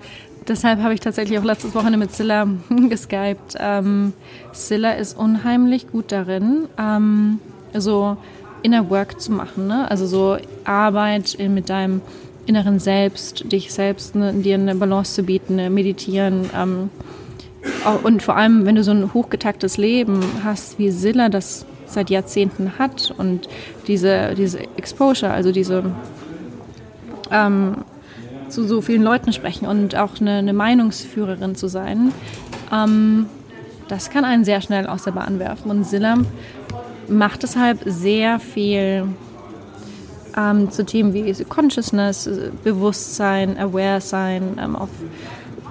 deshalb 0.48 0.82
habe 0.82 0.94
ich 0.94 1.00
tatsächlich 1.00 1.38
auch 1.38 1.44
letztes 1.44 1.74
Wochenende 1.74 1.98
mit 1.98 2.12
Silla 2.12 2.46
geskypt. 2.70 3.56
Ähm, 3.58 4.12
Silla 4.52 4.92
ist 4.92 5.16
unheimlich 5.16 5.90
gut 5.90 6.12
darin, 6.12 6.68
ähm, 6.78 7.40
so 7.74 8.16
Inner 8.62 8.90
Work 8.90 9.20
zu 9.20 9.32
machen. 9.32 9.66
Ne? 9.66 9.90
Also 9.90 10.06
so 10.06 10.36
Arbeit 10.64 11.36
mit 11.38 11.70
deinem 11.70 12.00
inneren 12.48 12.78
Selbst, 12.78 13.50
dich 13.52 13.72
selbst, 13.72 14.14
ne, 14.14 14.32
dir 14.32 14.54
eine 14.54 14.74
Balance 14.74 15.14
zu 15.14 15.22
bieten, 15.22 15.56
ne, 15.56 15.70
meditieren. 15.70 16.50
Ähm, 16.56 16.90
und 18.02 18.22
vor 18.22 18.36
allem, 18.36 18.64
wenn 18.64 18.74
du 18.74 18.82
so 18.82 18.90
ein 18.90 19.12
hochgetaktes 19.12 19.76
Leben 19.76 20.20
hast, 20.42 20.78
wie 20.78 20.90
Silla 20.90 21.28
das 21.28 21.66
seit 21.86 22.10
Jahrzehnten 22.10 22.78
hat 22.78 23.14
und 23.16 23.48
diese, 23.86 24.34
diese 24.34 24.60
Exposure, 24.76 25.32
also 25.32 25.52
diese 25.52 25.84
ähm, 27.30 27.78
zu 28.48 28.66
so 28.66 28.80
vielen 28.80 29.02
Leuten 29.02 29.32
sprechen 29.32 29.66
und 29.66 29.96
auch 29.96 30.20
eine, 30.20 30.38
eine 30.38 30.52
Meinungsführerin 30.52 31.54
zu 31.54 31.68
sein, 31.68 32.12
ähm, 32.72 33.26
das 33.88 34.10
kann 34.10 34.24
einen 34.24 34.44
sehr 34.44 34.60
schnell 34.60 34.86
aus 34.86 35.04
der 35.04 35.12
Bahn 35.12 35.38
werfen. 35.38 35.70
Und 35.70 35.84
Silla 35.84 36.18
macht 37.08 37.42
deshalb 37.42 37.80
sehr 37.86 38.38
viel 38.38 39.08
ähm, 40.38 40.70
zu 40.70 40.84
Themen 40.84 41.12
wie 41.14 41.32
Consciousness, 41.44 42.30
Bewusstsein, 42.62 43.58
Aware 43.58 44.00
sein, 44.00 44.58
ähm, 44.62 44.76
auf, 44.76 44.90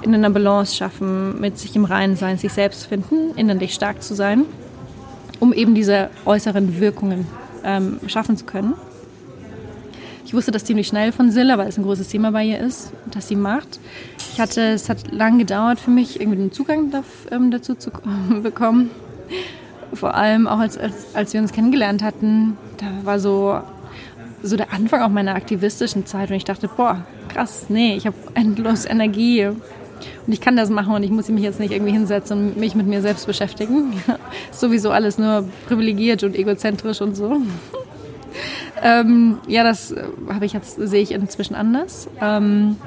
in 0.01 0.13
einer 0.13 0.29
Balance 0.29 0.75
schaffen, 0.75 1.39
mit 1.39 1.57
sich 1.57 1.75
im 1.75 1.86
Reinen 1.86 2.15
sein, 2.15 2.38
sich 2.38 2.53
selbst 2.53 2.86
finden, 2.86 3.36
innerlich 3.36 3.74
stark 3.74 4.03
zu 4.03 4.13
sein, 4.13 4.45
um 5.39 5.53
eben 5.53 5.74
diese 5.74 6.09
äußeren 6.25 6.79
Wirkungen 6.79 7.27
ähm, 7.63 8.00
schaffen 8.07 8.38
zu 8.38 8.45
können. 8.45 8.74
Ich 10.25 10.33
wusste 10.33 10.51
das 10.51 10.65
ziemlich 10.65 10.88
schnell 10.88 11.13
von 11.13 11.31
Silla, 11.31 11.57
weil 11.57 11.69
es 11.69 11.77
ein 11.77 11.83
großes 11.83 12.09
Thema 12.09 12.31
bei 12.31 12.43
ihr 12.43 12.59
ist, 12.59 12.91
das 13.12 13.29
sie 13.29 13.38
macht. 13.38 13.79
Ich 14.33 14.41
hatte, 14.41 14.62
es 14.62 14.89
hat 14.89 15.12
lange 15.12 15.39
gedauert 15.39 15.79
für 15.79 15.89
mich, 15.89 16.19
irgendwie 16.19 16.38
den 16.38 16.51
Zugang 16.51 16.91
ähm, 17.31 17.50
dazu 17.50 17.75
zu 17.75 17.91
bekommen. 18.43 18.91
Vor 19.93 20.15
allem 20.15 20.47
auch 20.47 20.59
als, 20.59 20.77
als, 20.77 21.15
als 21.15 21.33
wir 21.33 21.39
uns 21.39 21.53
kennengelernt 21.53 22.03
hatten, 22.03 22.57
da 22.77 22.88
war 23.05 23.19
so, 23.19 23.62
so 24.44 24.56
der 24.56 24.74
Anfang 24.74 25.01
auch 25.01 25.10
meiner 25.10 25.36
aktivistischen 25.36 26.06
Zeit 26.06 26.29
und 26.29 26.36
ich 26.36 26.46
dachte, 26.46 26.67
boah, 26.67 27.06
krass, 27.29 27.65
nee, 27.70 27.96
ich 27.96 28.06
habe 28.06 28.15
endlos 28.34 28.86
Energie 28.86 29.46
und 29.48 30.34
ich 30.34 30.41
kann 30.41 30.56
das 30.56 30.70
machen 30.70 30.94
und 30.94 31.03
ich 31.03 31.12
muss 31.12 31.29
mich 31.29 31.44
jetzt 31.44 31.60
nicht 31.60 31.72
irgendwie 31.72 31.91
hinsetzen 31.91 32.50
und 32.50 32.58
mich 32.58 32.75
mit 32.75 32.88
mir 32.88 33.01
selbst 33.01 33.25
beschäftigen. 33.25 33.94
Sowieso 34.51 34.91
alles 34.91 35.17
nur 35.17 35.46
privilegiert 35.67 36.24
und 36.24 36.36
egozentrisch 36.36 37.01
und 37.01 37.15
so. 37.15 37.38
Ähm, 38.84 39.39
ja, 39.48 39.63
das 39.63 39.91
äh, 39.91 40.03
habe 40.29 40.46
ich 40.46 40.53
jetzt, 40.53 40.75
sehe 40.75 41.01
ich 41.01 41.12
inzwischen 41.12 41.56
anders. 41.56 42.08
Ähm, 42.22 42.77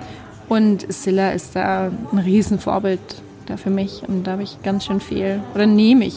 und 0.48 0.92
Silla 0.92 1.32
ist 1.32 1.56
da 1.56 1.90
ein 2.12 2.18
Riesenvorbild 2.18 3.00
da 3.46 3.56
für 3.56 3.70
mich. 3.70 4.02
Und 4.06 4.24
da 4.24 4.32
habe 4.32 4.42
ich 4.42 4.62
ganz 4.62 4.84
schön 4.86 5.00
viel, 5.00 5.40
oder 5.54 5.66
nehme 5.66 6.04
ich, 6.06 6.16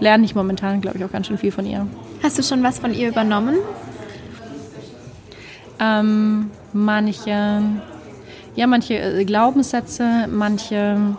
lerne 0.00 0.24
ich 0.24 0.34
momentan, 0.34 0.80
glaube 0.80 0.98
ich, 0.98 1.04
auch 1.04 1.12
ganz 1.12 1.26
schön 1.26 1.38
viel 1.38 1.52
von 1.52 1.66
ihr. 1.66 1.86
Hast 2.22 2.38
du 2.38 2.42
schon 2.42 2.62
was 2.62 2.78
von 2.78 2.94
ihr 2.94 3.08
übernommen? 3.08 3.56
Ähm, 5.82 6.50
manche, 6.72 7.62
ja, 8.54 8.66
manche 8.66 8.94
äh, 8.94 9.24
Glaubenssätze, 9.24 10.28
manche, 10.30 11.16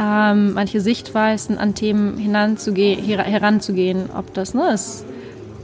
ähm, 0.00 0.54
manche 0.54 0.80
Sichtweisen 0.80 1.58
an 1.58 1.74
Themen 1.74 2.18
heranzugehen, 2.18 4.10
ob 4.16 4.32
das 4.34 4.54
ne, 4.54 4.72
ist 4.72 5.04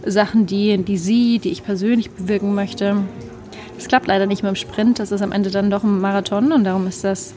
Sachen, 0.05 0.47
die, 0.47 0.77
die 0.79 0.99
sie, 0.99 1.39
die 1.39 1.51
ich 1.51 1.63
persönlich 1.63 2.11
bewirken 2.11 2.55
möchte. 2.55 2.97
Das 3.77 3.87
klappt 3.87 4.09
leider 4.09 4.27
nicht 4.27 4.43
mehr 4.43 4.51
im 4.51 4.57
Sprint, 4.57 4.99
das 4.99 5.13
ist 5.13 5.23
am 5.23 5.33
Ende 5.33 5.51
dann 5.51 5.71
doch 5.71 5.85
ein 5.85 6.01
Marathon 6.01 6.53
und 6.53 6.65
darum 6.65 6.87
ist 6.87 7.05
das 7.05 7.33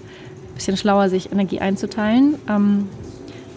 ein 0.50 0.56
bisschen 0.56 0.78
schlauer, 0.78 1.10
sich 1.10 1.32
Energie 1.32 1.60
einzuteilen. 1.60 2.36
Ähm, 2.50 2.88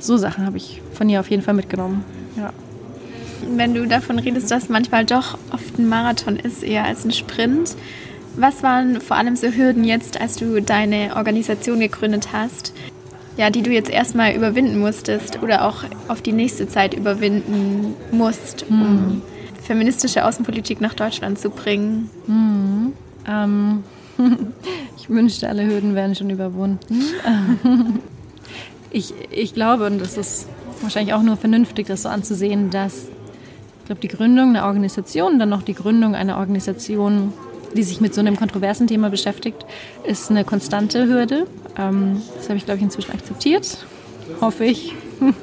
so 0.01 0.19
Sachen 0.19 0.45
habe 0.45 0.59
ich 0.59 0.83
von 0.93 1.09
ihr 1.09 1.21
auf 1.21 1.31
jeden 1.31 1.43
Fall 1.43 1.55
mitgenommen. 1.55 2.05
Ja. 2.37 2.53
Wenn 3.57 3.75
du 3.75 3.87
davon 3.87 4.19
redest, 4.19 4.51
dass 4.51 4.69
manchmal 4.69 5.05
doch 5.05 5.39
oft 5.53 5.79
ein 5.79 5.89
Marathon 5.89 6.37
ist, 6.37 6.63
eher 6.63 6.85
als 6.85 7.05
ein 7.05 7.13
Sprint, 7.13 7.77
was 8.37 8.63
waren 8.63 9.01
vor 9.01 9.17
allem 9.17 9.37
so 9.37 9.49
Hürden 9.49 9.85
jetzt, 9.85 10.21
als 10.21 10.37
du 10.37 10.61
deine 10.61 11.17
Organisation 11.17 11.81
gegründet 11.81 12.29
hast, 12.33 12.73
ja, 13.37 13.51
die 13.51 13.63
du 13.63 13.71
jetzt 13.71 13.91
erstmal 13.91 14.35
überwinden 14.35 14.79
musstest 14.79 15.43
oder 15.43 15.67
auch 15.67 15.85
auf 16.09 16.23
die 16.23 16.33
nächste 16.33 16.69
Zeit 16.69 16.95
überwinden 16.95 17.95
musst, 18.11 18.65
um 18.69 18.81
hm. 18.81 19.23
feministische 19.63 20.25
Außenpolitik 20.25 20.81
nach 20.81 20.95
Deutschland 20.95 21.39
zu 21.39 21.51
bringen? 21.51 22.11
Hm. 22.27 22.93
Ähm, 23.29 23.85
ich 24.97 25.09
wünschte, 25.09 25.49
alle 25.49 25.67
Hürden 25.67 25.95
wären 25.95 26.15
schon 26.15 26.31
überwunden. 26.31 26.79
ich, 28.91 29.13
ich 29.31 29.55
glaube, 29.55 29.87
und 29.87 29.99
das 29.99 30.17
ist 30.17 30.49
wahrscheinlich 30.81 31.15
auch 31.15 31.23
nur 31.23 31.37
vernünftig, 31.37 31.87
das 31.87 32.03
so 32.03 32.09
anzusehen, 32.09 32.71
dass 32.71 33.09
ich 33.87 33.89
glaube, 33.89 34.01
die 34.01 34.09
Gründung 34.09 34.49
einer 34.49 34.67
Organisation, 34.67 35.39
dann 35.39 35.49
noch 35.49 35.63
die 35.63 35.73
Gründung 35.73 36.17
einer 36.17 36.39
Organisation, 36.39 37.33
die 37.77 37.85
sich 37.85 38.01
mit 38.01 38.15
so 38.15 38.21
einem 38.21 38.35
kontroversen 38.35 38.89
Thema 38.89 39.11
beschäftigt, 39.11 39.65
ist 40.03 40.29
eine 40.29 40.43
konstante 40.43 41.07
Hürde. 41.07 41.47
Ähm, 41.79 42.21
das 42.37 42.49
habe 42.49 42.57
ich, 42.57 42.65
glaube 42.65 42.79
ich, 42.79 42.83
inzwischen 42.83 43.13
akzeptiert. 43.13 43.87
Hoffe 44.41 44.65
ich. 44.65 44.93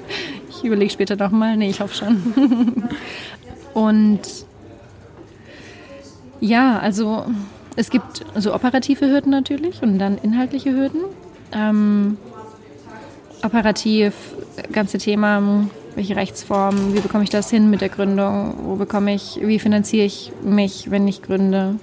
Ich 0.49 0.67
überlege 0.67 0.91
später 0.91 1.15
nochmal. 1.17 1.57
Nee, 1.57 1.69
ich 1.69 1.81
hoffe 1.81 1.93
schon. 1.95 2.21
Und 3.73 4.21
ja, 6.39 6.79
also 6.79 7.25
es 7.75 7.89
gibt 7.89 8.25
so 8.35 8.53
operative 8.53 9.05
Hürden 9.05 9.29
natürlich 9.29 9.81
und 9.81 9.99
dann 9.99 10.17
inhaltliche 10.19 10.71
Hürden. 10.71 11.01
Ähm, 11.51 12.17
operativ, 13.43 14.13
ganze 14.71 14.99
Thema, 14.99 15.67
welche 15.95 16.15
Rechtsform, 16.15 16.93
wie 16.93 16.99
bekomme 16.99 17.23
ich 17.23 17.29
das 17.29 17.49
hin 17.49 17.69
mit 17.69 17.81
der 17.81 17.89
Gründung, 17.89 18.55
wo 18.63 18.75
bekomme 18.75 19.13
ich, 19.13 19.39
wie 19.41 19.59
finanziere 19.59 20.05
ich 20.05 20.31
mich, 20.43 20.89
wenn 20.91 21.07
ich 21.07 21.21
gründe. 21.21 21.75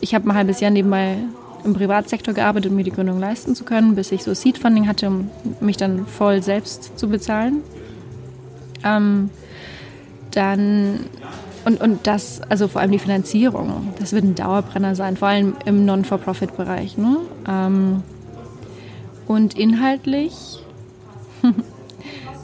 Ich 0.00 0.14
habe 0.14 0.28
ein 0.28 0.34
halbes 0.34 0.60
Jahr 0.60 0.70
nebenbei 0.70 1.16
im 1.64 1.74
Privatsektor 1.74 2.34
gearbeitet, 2.34 2.70
um 2.70 2.76
mir 2.76 2.84
die 2.84 2.90
Gründung 2.90 3.20
leisten 3.20 3.54
zu 3.54 3.64
können, 3.64 3.94
bis 3.94 4.12
ich 4.12 4.24
so 4.24 4.34
Seed 4.34 4.58
Funding 4.58 4.88
hatte, 4.88 5.08
um 5.08 5.30
mich 5.60 5.76
dann 5.76 6.06
voll 6.06 6.42
selbst 6.42 6.98
zu 6.98 7.08
bezahlen. 7.08 7.62
Ähm, 8.82 9.30
dann 10.30 11.00
und, 11.64 11.80
und 11.80 12.06
das, 12.06 12.40
also 12.48 12.68
vor 12.68 12.80
allem 12.80 12.92
die 12.92 12.98
Finanzierung, 12.98 13.92
das 13.98 14.12
wird 14.12 14.24
ein 14.24 14.34
Dauerbrenner 14.34 14.94
sein, 14.94 15.16
vor 15.16 15.28
allem 15.28 15.54
im 15.66 15.84
Non-For-Profit-Bereich. 15.84 16.96
Ne? 16.96 17.18
Ähm, 17.46 18.02
und 19.26 19.58
inhaltlich, 19.58 20.64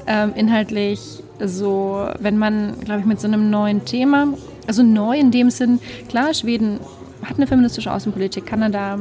ähm, 0.06 0.32
inhaltlich 0.34 1.00
so, 1.44 2.08
wenn 2.18 2.38
man, 2.38 2.80
glaube 2.80 3.00
ich, 3.00 3.06
mit 3.06 3.20
so 3.20 3.26
einem 3.26 3.50
neuen 3.50 3.84
Thema, 3.84 4.28
also 4.66 4.82
neu 4.82 5.18
in 5.18 5.30
dem 5.30 5.50
Sinn, 5.50 5.80
klar, 6.08 6.32
Schweden 6.34 6.80
hat 7.22 7.36
eine 7.36 7.46
feministische 7.46 7.92
Außenpolitik, 7.92 8.46
Kanada 8.46 8.98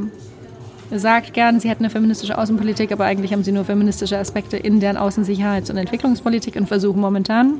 sagt 0.91 1.33
gern, 1.33 1.59
sie 1.59 1.69
hätten 1.69 1.83
eine 1.83 1.91
feministische 1.91 2.37
Außenpolitik, 2.37 2.91
aber 2.91 3.05
eigentlich 3.05 3.33
haben 3.33 3.43
sie 3.43 3.51
nur 3.51 3.65
feministische 3.65 4.17
Aspekte 4.17 4.57
in 4.57 4.79
deren 4.79 4.97
Außensicherheits- 4.97 5.71
und 5.71 5.77
Entwicklungspolitik 5.77 6.55
und 6.55 6.67
versuchen 6.67 7.01
momentan 7.01 7.55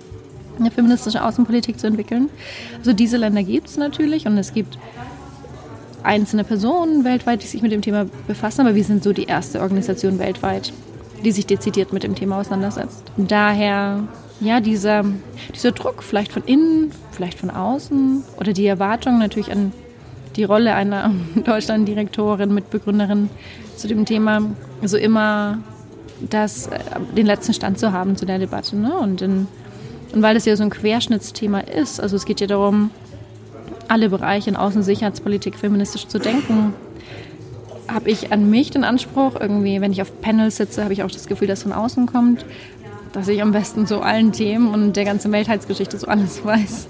eine 0.59 0.71
feministische 0.71 1.23
Außenpolitik 1.23 1.79
zu 1.79 1.87
entwickeln. 1.87 2.29
Also 2.77 2.93
diese 2.93 3.17
Länder 3.17 3.43
gibt 3.43 3.67
es 3.67 3.77
natürlich 3.77 4.25
und 4.27 4.37
es 4.37 4.53
gibt 4.53 4.77
einzelne 6.03 6.43
Personen 6.43 7.03
weltweit, 7.03 7.41
die 7.41 7.47
sich 7.47 7.61
mit 7.61 7.71
dem 7.71 7.81
Thema 7.81 8.05
befassen, 8.27 8.61
aber 8.61 8.75
wir 8.75 8.83
sind 8.83 9.03
so 9.03 9.11
die 9.11 9.25
erste 9.25 9.59
Organisation 9.59 10.19
weltweit, 10.19 10.71
die 11.25 11.31
sich 11.31 11.45
dezidiert 11.45 11.91
mit 11.91 12.03
dem 12.03 12.15
Thema 12.15 12.39
auseinandersetzt. 12.39 13.03
Daher, 13.17 14.03
ja, 14.39 14.59
dieser, 14.59 15.03
dieser 15.53 15.71
Druck, 15.71 16.03
vielleicht 16.03 16.31
von 16.31 16.43
innen, 16.45 16.91
vielleicht 17.11 17.39
von 17.39 17.49
außen 17.49 18.23
oder 18.37 18.53
die 18.53 18.65
Erwartung 18.65 19.19
natürlich 19.19 19.51
an 19.51 19.73
die 20.35 20.43
Rolle 20.43 20.75
einer 20.75 21.11
Deutschlanddirektorin, 21.45 22.53
Mitbegründerin 22.53 23.29
zu 23.75 23.87
dem 23.87 24.05
Thema, 24.05 24.41
so 24.83 24.97
immer 24.97 25.59
das, 26.29 26.67
äh, 26.67 26.79
den 27.15 27.25
letzten 27.25 27.53
Stand 27.53 27.79
zu 27.79 27.91
haben 27.91 28.15
zu 28.15 28.25
der 28.25 28.39
Debatte. 28.39 28.77
Ne? 28.77 28.97
Und 28.97 29.21
in 29.21 29.47
und 30.15 30.21
weil 30.21 30.33
das 30.33 30.45
ja 30.45 30.55
so 30.55 30.63
ein 30.63 30.69
Querschnittsthema 30.69 31.59
ist, 31.59 31.99
also 31.99 32.15
es 32.15 32.25
geht 32.25 32.39
ja 32.39 32.47
darum, 32.47 32.89
alle 33.89 34.09
Bereiche 34.09 34.49
in 34.49 34.55
Außensicherheitspolitik 34.55 35.55
feministisch 35.57 36.07
zu 36.07 36.19
denken, 36.19 36.73
habe 37.87 38.09
ich 38.09 38.31
an 38.31 38.49
mich 38.49 38.71
den 38.71 38.83
Anspruch, 38.83 39.33
irgendwie, 39.39 39.81
wenn 39.81 39.91
ich 39.91 40.01
auf 40.01 40.21
Panels 40.21 40.57
sitze, 40.57 40.83
habe 40.83 40.93
ich 40.93 41.03
auch 41.03 41.11
das 41.11 41.27
Gefühl, 41.27 41.47
dass 41.47 41.63
von 41.63 41.73
außen 41.73 42.05
kommt, 42.07 42.45
dass 43.13 43.27
ich 43.27 43.41
am 43.41 43.51
besten 43.51 43.85
so 43.85 44.01
allen 44.01 44.31
Themen 44.31 44.73
und 44.73 44.93
der 44.95 45.05
ganzen 45.05 45.31
Weltheitsgeschichte 45.31 45.97
so 45.97 46.07
alles 46.07 46.43
weiß. 46.45 46.87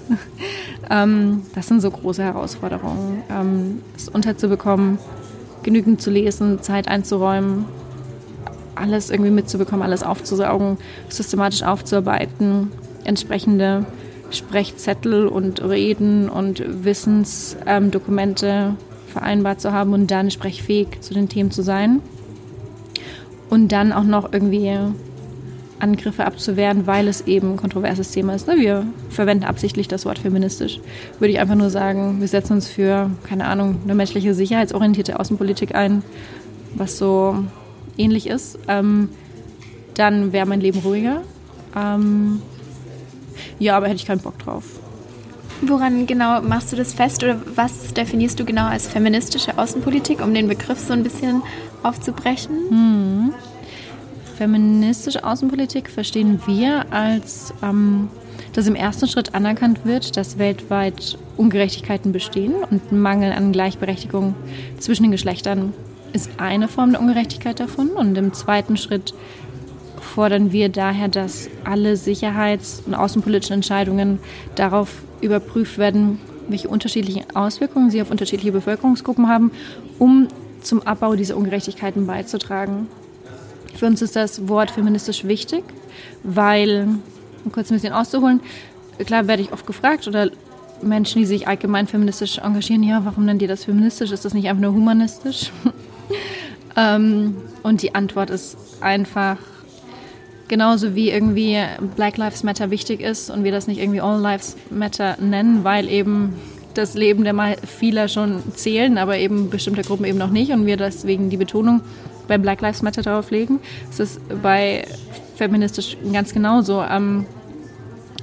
ähm, 0.90 1.42
das 1.54 1.68
sind 1.68 1.80
so 1.80 1.90
große 1.90 2.22
Herausforderungen, 2.22 3.22
ähm, 3.30 3.82
es 3.96 4.08
unterzubekommen, 4.08 4.98
genügend 5.62 6.00
zu 6.00 6.10
lesen, 6.10 6.62
Zeit 6.62 6.88
einzuräumen, 6.88 7.66
alles 8.74 9.10
irgendwie 9.10 9.30
mitzubekommen, 9.30 9.82
alles 9.82 10.02
aufzusaugen, 10.02 10.78
systematisch 11.08 11.62
aufzuarbeiten 11.62 12.70
entsprechende 13.06 13.86
Sprechzettel 14.30 15.26
und 15.28 15.62
Reden 15.62 16.28
und 16.28 16.84
Wissensdokumente 16.84 18.46
ähm, 18.46 18.76
vereinbart 19.16 19.62
zu 19.62 19.72
haben 19.72 19.94
und 19.94 20.10
dann 20.10 20.30
sprechfähig 20.30 21.00
zu 21.00 21.14
den 21.14 21.30
Themen 21.30 21.50
zu 21.50 21.62
sein. 21.62 22.02
Und 23.48 23.72
dann 23.72 23.92
auch 23.92 24.04
noch 24.04 24.32
irgendwie 24.32 24.76
Angriffe 25.78 26.26
abzuwehren, 26.26 26.86
weil 26.86 27.08
es 27.08 27.22
eben 27.22 27.52
ein 27.52 27.56
kontroverses 27.56 28.10
Thema 28.10 28.34
ist. 28.34 28.46
Ne? 28.46 28.56
Wir 28.58 28.86
verwenden 29.08 29.44
absichtlich 29.44 29.88
das 29.88 30.04
Wort 30.04 30.18
feministisch. 30.18 30.80
Würde 31.18 31.32
ich 31.32 31.38
einfach 31.38 31.54
nur 31.54 31.70
sagen, 31.70 32.20
wir 32.20 32.28
setzen 32.28 32.54
uns 32.54 32.68
für, 32.68 33.10
keine 33.26 33.46
Ahnung, 33.46 33.76
eine 33.84 33.94
menschliche 33.94 34.34
sicherheitsorientierte 34.34 35.18
Außenpolitik 35.18 35.74
ein, 35.74 36.02
was 36.74 36.98
so 36.98 37.36
ähnlich 37.96 38.26
ist. 38.26 38.58
Ähm, 38.68 39.08
dann 39.94 40.32
wäre 40.32 40.46
mein 40.46 40.60
Leben 40.60 40.80
ruhiger. 40.80 41.22
Ähm, 41.74 42.42
ja, 43.58 43.76
aber 43.76 43.86
hätte 43.86 43.96
ich 43.96 44.06
keinen 44.06 44.20
Bock 44.20 44.38
drauf. 44.38 44.64
Woran 45.62 46.06
genau 46.06 46.42
machst 46.42 46.72
du 46.72 46.76
das 46.76 46.92
fest 46.92 47.22
oder 47.22 47.40
was 47.54 47.94
definierst 47.94 48.38
du 48.38 48.44
genau 48.44 48.66
als 48.66 48.86
feministische 48.86 49.58
Außenpolitik, 49.58 50.22
um 50.22 50.34
den 50.34 50.48
Begriff 50.48 50.78
so 50.78 50.92
ein 50.92 51.02
bisschen 51.02 51.42
aufzubrechen? 51.82 52.56
Hm. 52.68 53.34
Feministische 54.36 55.24
Außenpolitik 55.24 55.88
verstehen 55.88 56.40
wir 56.46 56.92
als, 56.92 57.54
ähm, 57.62 58.08
dass 58.52 58.66
im 58.66 58.74
ersten 58.74 59.08
Schritt 59.08 59.34
anerkannt 59.34 59.84
wird, 59.84 60.16
dass 60.18 60.38
weltweit 60.38 61.18
Ungerechtigkeiten 61.38 62.12
bestehen 62.12 62.54
und 62.70 62.92
Mangel 62.92 63.32
an 63.32 63.52
Gleichberechtigung 63.52 64.34
zwischen 64.78 65.04
den 65.04 65.12
Geschlechtern 65.12 65.72
ist 66.12 66.30
eine 66.38 66.66
Form 66.66 66.92
der 66.92 67.00
Ungerechtigkeit 67.00 67.60
davon. 67.60 67.90
Und 67.90 68.16
im 68.16 68.32
zweiten 68.32 68.76
Schritt 68.76 69.14
fordern 70.00 70.50
wir 70.50 70.68
daher, 70.68 71.08
dass 71.08 71.48
alle 71.64 71.96
sicherheits- 71.96 72.82
und 72.86 72.94
außenpolitischen 72.94 73.54
Entscheidungen 73.54 74.18
darauf 74.54 75.02
überprüft 75.20 75.78
werden, 75.78 76.20
welche 76.48 76.68
unterschiedlichen 76.68 77.24
Auswirkungen 77.34 77.90
sie 77.90 78.00
auf 78.02 78.10
unterschiedliche 78.10 78.52
Bevölkerungsgruppen 78.52 79.28
haben, 79.28 79.50
um 79.98 80.28
zum 80.62 80.82
Abbau 80.82 81.16
dieser 81.16 81.36
Ungerechtigkeiten 81.36 82.06
beizutragen. 82.06 82.88
Für 83.74 83.86
uns 83.86 84.02
ist 84.02 84.16
das 84.16 84.48
Wort 84.48 84.70
feministisch 84.70 85.24
wichtig, 85.24 85.64
weil, 86.22 86.88
um 87.44 87.52
kurz 87.52 87.70
ein 87.70 87.74
bisschen 87.74 87.92
auszuholen, 87.92 88.40
klar 89.04 89.28
werde 89.28 89.42
ich 89.42 89.52
oft 89.52 89.66
gefragt 89.66 90.08
oder 90.08 90.30
Menschen, 90.82 91.20
die 91.20 91.26
sich 91.26 91.48
allgemein 91.48 91.86
feministisch 91.86 92.38
engagieren, 92.38 92.82
ja, 92.82 93.04
warum 93.04 93.24
nennt 93.24 93.42
ihr 93.42 93.48
das 93.48 93.64
feministisch? 93.64 94.12
Ist 94.12 94.24
das 94.24 94.34
nicht 94.34 94.48
einfach 94.48 94.62
nur 94.62 94.72
humanistisch? 94.72 95.50
ähm, 96.76 97.36
und 97.62 97.82
die 97.82 97.94
Antwort 97.94 98.30
ist 98.30 98.56
einfach, 98.80 99.38
Genauso 100.48 100.94
wie 100.94 101.10
irgendwie 101.10 101.58
Black 101.96 102.16
Lives 102.18 102.44
Matter 102.44 102.70
wichtig 102.70 103.00
ist 103.00 103.30
und 103.30 103.42
wir 103.42 103.50
das 103.50 103.66
nicht 103.66 103.80
irgendwie 103.80 104.00
All 104.00 104.20
Lives 104.20 104.56
Matter 104.70 105.16
nennen, 105.20 105.64
weil 105.64 105.88
eben 105.88 106.34
das 106.74 106.94
Leben 106.94 107.24
der 107.24 107.32
mal 107.32 107.56
vieler 107.66 108.06
schon 108.08 108.42
zählen, 108.54 108.98
aber 108.98 109.16
eben 109.18 109.50
bestimmte 109.50 109.82
Gruppen 109.82 110.04
eben 110.04 110.18
noch 110.18 110.30
nicht 110.30 110.52
und 110.52 110.66
wir 110.66 110.76
deswegen 110.76 111.30
die 111.30 111.36
Betonung 111.36 111.80
bei 112.28 112.38
Black 112.38 112.60
Lives 112.60 112.82
Matter 112.82 113.02
darauf 113.02 113.30
legen. 113.30 113.60
Es 113.90 113.98
ist 113.98 114.20
bei 114.42 114.84
feministisch 115.36 115.96
ganz 116.12 116.32
genauso. 116.32 116.82
Ähm, 116.82 117.26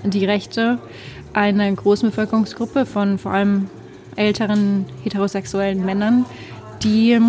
die 0.04 0.26
Rechte 0.26 0.80
einer 1.34 1.72
großen 1.72 2.10
Bevölkerungsgruppe 2.10 2.86
von 2.86 3.18
vor 3.18 3.32
allem 3.32 3.70
älteren 4.16 4.86
heterosexuellen 5.04 5.84
Männern, 5.84 6.26
die 6.84 7.20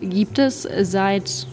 gibt 0.00 0.38
es 0.38 0.66
seit 0.82 1.46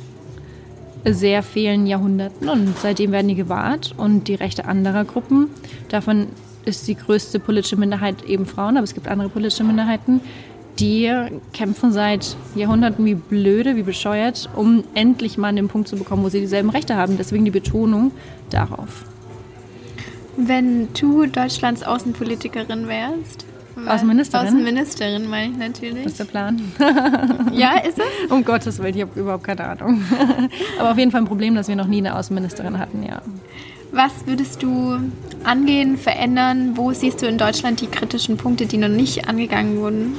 sehr 1.06 1.44
vielen 1.44 1.86
Jahrhunderten 1.86 2.50
und 2.50 2.78
seitdem 2.78 3.12
werden 3.12 3.28
die 3.28 3.36
gewahrt 3.36 3.94
und 3.98 4.28
die 4.28 4.36
Rechte 4.36 4.66
anderer 4.66 5.04
Gruppen. 5.04 5.50
Davon 5.90 6.28
ist 6.66 6.88
die 6.88 6.96
größte 6.96 7.40
politische 7.40 7.76
Minderheit 7.76 8.24
eben 8.24 8.46
Frauen, 8.46 8.78
aber 8.78 8.86
es 8.86 8.94
gibt 8.94 9.08
andere 9.08 9.30
politische 9.30 9.64
Minderheiten, 9.64 10.22
die 10.80 11.12
kämpfen 11.52 11.92
seit 11.92 12.36
Jahrhunderten 12.56 13.06
wie 13.06 13.16
blöde, 13.16 13.76
wie 13.76 13.84
bescheuert, 13.84 14.50
um 14.56 14.84
endlich 14.96 15.38
mal 15.38 15.50
an 15.50 15.56
den 15.56 15.68
Punkt 15.68 15.88
zu 15.88 15.98
bekommen, 15.98 16.24
wo 16.24 16.30
sie 16.30 16.40
dieselben 16.40 16.70
Rechte 16.70 16.96
haben. 16.96 17.18
Deswegen 17.18 17.46
die 17.46 17.52
Betonung 17.52 18.12
darauf. 18.50 19.06
Wenn 20.36 20.88
du 20.94 21.28
Deutschlands 21.28 21.84
Außenpolitikerin 21.84 22.88
wärst, 22.88 23.46
Außenministerin? 23.88 24.48
Außenministerin 24.48 25.30
meine 25.30 25.52
ich 25.52 25.58
natürlich. 25.58 26.04
Das 26.04 26.14
ist 26.14 26.20
der 26.20 26.26
Plan. 26.26 26.62
ja, 27.52 27.78
ist 27.80 28.00
es? 28.00 28.32
Um 28.32 28.44
Gottes 28.44 28.80
Willen, 28.80 28.96
ich 28.96 29.02
habe 29.02 29.20
überhaupt 29.20 29.44
keine 29.44 29.66
Ahnung. 29.66 30.04
Aber 30.80 30.92
auf 30.92 30.98
jeden 30.98 31.12
Fall 31.12 31.22
ein 31.22 31.28
Problem, 31.28 31.56
dass 31.56 31.68
wir 31.68 31.76
noch 31.76 31.88
nie 31.88 31.98
eine 31.98 32.16
Außenministerin 32.16 32.80
hatten, 32.80 33.04
ja. 33.04 33.22
Was 33.92 34.12
würdest 34.26 34.64
du 34.64 34.98
angehen, 35.44 35.98
verändern? 35.98 36.76
Wo 36.76 36.94
siehst 36.94 37.22
du 37.22 37.28
in 37.28 37.38
Deutschland 37.38 37.80
die 37.80 37.88
kritischen 37.88 38.38
Punkte, 38.38 38.66
die 38.66 38.78
noch 38.78 38.88
nicht 38.88 39.30
angegangen 39.30 39.78
wurden? 39.78 40.16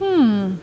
Hm. 0.00 0.58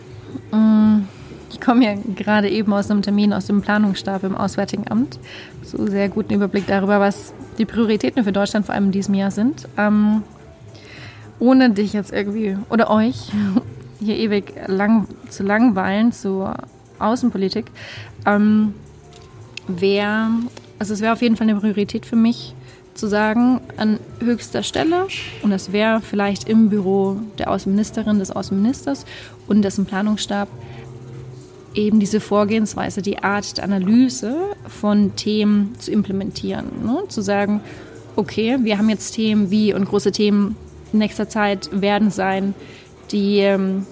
Mm, 0.51 1.07
ich 1.51 1.61
komme 1.61 1.85
ja 1.85 1.93
gerade 2.15 2.49
eben 2.49 2.73
aus 2.73 2.89
einem 2.89 3.03
Termin 3.03 3.33
aus 3.33 3.45
dem 3.45 3.61
Planungsstab 3.61 4.23
im 4.23 4.35
Auswärtigen 4.35 4.89
Amt. 4.89 5.19
So 5.63 5.85
sehr 5.85 6.09
guten 6.09 6.33
Überblick 6.33 6.65
darüber, 6.65 6.99
was 6.99 7.33
die 7.59 7.65
Prioritäten 7.65 8.23
für 8.23 8.31
Deutschland 8.31 8.65
vor 8.65 8.73
allem 8.73 8.85
in 8.85 8.91
diesem 8.91 9.13
Jahr 9.13 9.31
sind. 9.31 9.67
Ähm, 9.77 10.23
ohne 11.41 11.71
dich 11.71 11.91
jetzt 11.93 12.13
irgendwie 12.13 12.55
oder 12.69 12.89
euch 12.89 13.31
hier 13.99 14.15
ewig 14.15 14.53
lang, 14.67 15.07
zu 15.29 15.43
langweilen 15.43 16.13
zur 16.13 16.55
Außenpolitik, 16.99 17.65
ähm, 18.25 18.73
wäre, 19.67 20.29
also 20.79 20.93
es 20.93 21.01
wäre 21.01 21.13
auf 21.13 21.21
jeden 21.21 21.35
Fall 21.35 21.49
eine 21.49 21.59
Priorität 21.59 22.05
für 22.05 22.15
mich, 22.15 22.55
zu 22.93 23.07
sagen, 23.07 23.61
an 23.77 23.99
höchster 24.19 24.63
Stelle, 24.63 25.07
und 25.41 25.49
das 25.49 25.71
wäre 25.71 26.01
vielleicht 26.01 26.47
im 26.47 26.69
Büro 26.69 27.17
der 27.37 27.49
Außenministerin, 27.49 28.19
des 28.19 28.31
Außenministers 28.31 29.05
und 29.47 29.61
dessen 29.61 29.85
Planungsstab, 29.85 30.49
eben 31.73 32.01
diese 32.01 32.19
Vorgehensweise, 32.19 33.01
die 33.01 33.19
Art 33.19 33.57
der 33.57 33.63
Analyse 33.63 34.35
von 34.67 35.15
Themen 35.15 35.73
zu 35.79 35.89
implementieren. 35.89 36.65
Ne? 36.85 37.03
Zu 37.07 37.21
sagen, 37.21 37.61
okay, 38.17 38.57
wir 38.61 38.77
haben 38.77 38.89
jetzt 38.89 39.13
Themen 39.13 39.51
wie 39.51 39.73
und 39.73 39.85
große 39.85 40.11
Themen 40.11 40.57
in 40.93 40.99
nächster 40.99 41.29
Zeit 41.29 41.69
werden 41.71 42.11
sein, 42.11 42.53
die 43.11 43.39
ähm, 43.39 43.85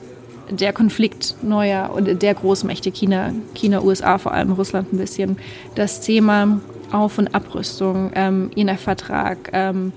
der 0.50 0.74
Konflikt 0.74 1.36
neuer 1.44 1.92
und 1.94 2.22
der 2.22 2.34
Großmächte 2.34 2.92
China, 2.92 3.34
China, 3.54 3.82
USA, 3.82 4.18
vor 4.18 4.34
allem 4.34 4.52
Russland 4.52 4.94
ein 4.94 4.98
bisschen, 4.98 5.38
das 5.76 6.02
Thema 6.02 6.60
Auf- 6.92 7.18
und 7.18 7.34
Abrüstung, 7.36 8.12
ähm, 8.16 8.50
INF-Vertrag, 8.56 9.50
ähm, 9.54 9.94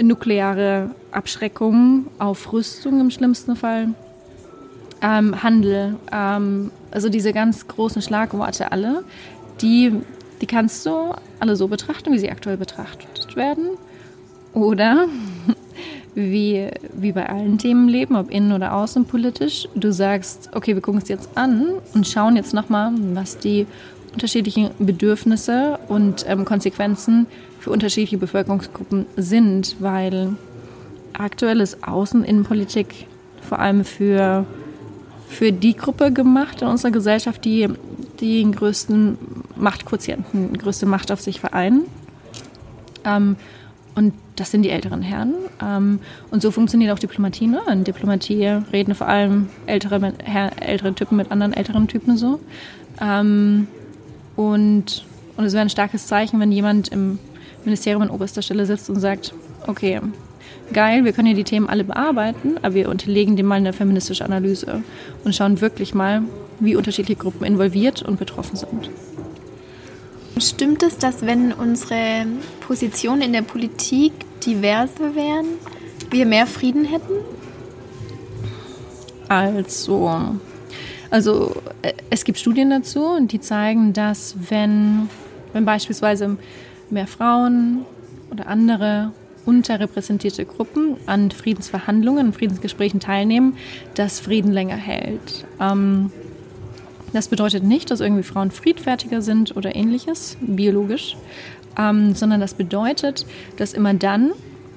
nukleare 0.00 0.90
Abschreckung, 1.10 2.06
Aufrüstung 2.18 3.00
im 3.00 3.10
schlimmsten 3.10 3.56
Fall, 3.56 3.88
ähm, 5.02 5.42
Handel, 5.42 5.96
ähm, 6.12 6.70
also 6.90 7.08
diese 7.08 7.32
ganz 7.32 7.66
großen 7.66 8.02
Schlagworte 8.02 8.70
alle, 8.70 9.02
die, 9.60 9.92
die 10.40 10.46
kannst 10.46 10.86
du 10.86 11.14
alle 11.40 11.56
so 11.56 11.68
betrachten, 11.68 12.12
wie 12.12 12.18
sie 12.18 12.30
aktuell 12.30 12.56
betrachtet 12.56 13.34
werden. 13.36 13.70
Oder 14.52 15.06
wie, 16.20 16.68
wie 16.92 17.12
bei 17.12 17.28
allen 17.28 17.58
Themen 17.58 17.88
Leben, 17.88 18.16
ob 18.16 18.30
innen- 18.30 18.52
oder 18.52 18.74
außenpolitisch, 18.74 19.68
du 19.74 19.92
sagst, 19.92 20.50
okay, 20.54 20.74
wir 20.74 20.82
gucken 20.82 21.00
es 21.02 21.08
jetzt 21.08 21.30
an 21.36 21.66
und 21.94 22.06
schauen 22.06 22.36
jetzt 22.36 22.54
nochmal, 22.54 22.92
was 23.14 23.38
die 23.38 23.66
unterschiedlichen 24.12 24.70
Bedürfnisse 24.78 25.78
und 25.88 26.24
ähm, 26.28 26.44
Konsequenzen 26.44 27.26
für 27.60 27.70
unterschiedliche 27.70 28.18
Bevölkerungsgruppen 28.18 29.06
sind, 29.16 29.76
weil 29.78 30.34
aktuell 31.12 31.60
ist 31.60 31.86
Außen-Innenpolitik 31.86 33.06
vor 33.48 33.58
allem 33.58 33.84
für, 33.84 34.44
für 35.28 35.52
die 35.52 35.76
Gruppe 35.76 36.12
gemacht 36.12 36.62
in 36.62 36.68
unserer 36.68 36.90
Gesellschaft, 36.90 37.44
die, 37.44 37.68
die 38.20 38.42
den 38.42 38.52
größten 38.52 39.18
Machtquotienten, 39.56 40.56
größte 40.56 40.86
Macht 40.86 41.12
auf 41.12 41.20
sich 41.20 41.40
vereinen. 41.40 41.82
Ähm, 43.04 43.36
und 44.00 44.14
das 44.36 44.50
sind 44.50 44.62
die 44.62 44.70
älteren 44.70 45.02
Herren. 45.02 45.34
Ähm, 45.62 45.98
und 46.30 46.40
so 46.40 46.50
funktioniert 46.50 46.90
auch 46.90 46.98
Diplomatie. 46.98 47.46
Ne? 47.46 47.60
In 47.70 47.84
Diplomatie 47.84 48.46
reden 48.72 48.94
vor 48.94 49.06
allem 49.06 49.50
ältere, 49.66 50.14
ältere 50.58 50.94
Typen 50.94 51.18
mit 51.18 51.30
anderen 51.30 51.52
älteren 51.52 51.86
Typen 51.86 52.16
so. 52.16 52.40
Ähm, 52.98 53.68
und, 54.36 55.04
und 55.36 55.44
es 55.44 55.52
wäre 55.52 55.60
ein 55.60 55.68
starkes 55.68 56.06
Zeichen, 56.06 56.40
wenn 56.40 56.50
jemand 56.50 56.88
im 56.88 57.18
Ministerium 57.66 58.00
an 58.00 58.08
oberster 58.08 58.40
Stelle 58.40 58.64
sitzt 58.64 58.88
und 58.88 59.00
sagt, 59.00 59.34
okay, 59.66 60.00
geil, 60.72 61.04
wir 61.04 61.12
können 61.12 61.26
hier 61.26 61.36
die 61.36 61.44
Themen 61.44 61.68
alle 61.68 61.84
bearbeiten, 61.84 62.56
aber 62.62 62.72
wir 62.72 62.88
unterlegen 62.88 63.36
dem 63.36 63.44
mal 63.44 63.56
eine 63.56 63.74
feministische 63.74 64.24
Analyse 64.24 64.82
und 65.24 65.34
schauen 65.34 65.60
wirklich 65.60 65.94
mal, 65.94 66.22
wie 66.58 66.74
unterschiedliche 66.74 67.20
Gruppen 67.20 67.44
involviert 67.44 68.00
und 68.00 68.18
betroffen 68.18 68.56
sind. 68.56 68.88
Stimmt 70.40 70.82
es, 70.82 70.96
dass 70.96 71.26
wenn 71.26 71.52
unsere 71.52 72.26
Positionen 72.60 73.22
in 73.22 73.32
der 73.32 73.42
Politik 73.42 74.12
diverser 74.40 75.14
wären, 75.14 75.46
wir 76.10 76.24
mehr 76.24 76.46
Frieden 76.46 76.84
hätten? 76.86 77.12
Also, 79.28 80.26
also 81.10 81.54
äh, 81.82 81.92
es 82.08 82.24
gibt 82.24 82.38
Studien 82.38 82.70
dazu, 82.70 83.18
die 83.20 83.40
zeigen, 83.40 83.92
dass 83.92 84.34
wenn, 84.48 85.08
wenn 85.52 85.64
beispielsweise 85.64 86.38
mehr 86.88 87.06
Frauen 87.06 87.84
oder 88.30 88.46
andere 88.46 89.12
unterrepräsentierte 89.46 90.46
Gruppen 90.46 90.96
an 91.06 91.30
Friedensverhandlungen, 91.30 92.32
Friedensgesprächen 92.32 93.00
teilnehmen, 93.00 93.56
dass 93.94 94.20
Frieden 94.20 94.52
länger 94.52 94.76
hält. 94.76 95.44
Ähm, 95.60 96.10
das 97.12 97.28
bedeutet 97.28 97.64
nicht, 97.64 97.90
dass 97.90 98.00
irgendwie 98.00 98.22
Frauen 98.22 98.50
friedfertiger 98.50 99.22
sind 99.22 99.56
oder 99.56 99.74
ähnliches, 99.74 100.36
biologisch, 100.40 101.16
ähm, 101.78 102.14
sondern 102.14 102.40
das 102.40 102.54
bedeutet, 102.54 103.26
dass 103.56 103.72
immer 103.72 103.94
dann, 103.94 104.32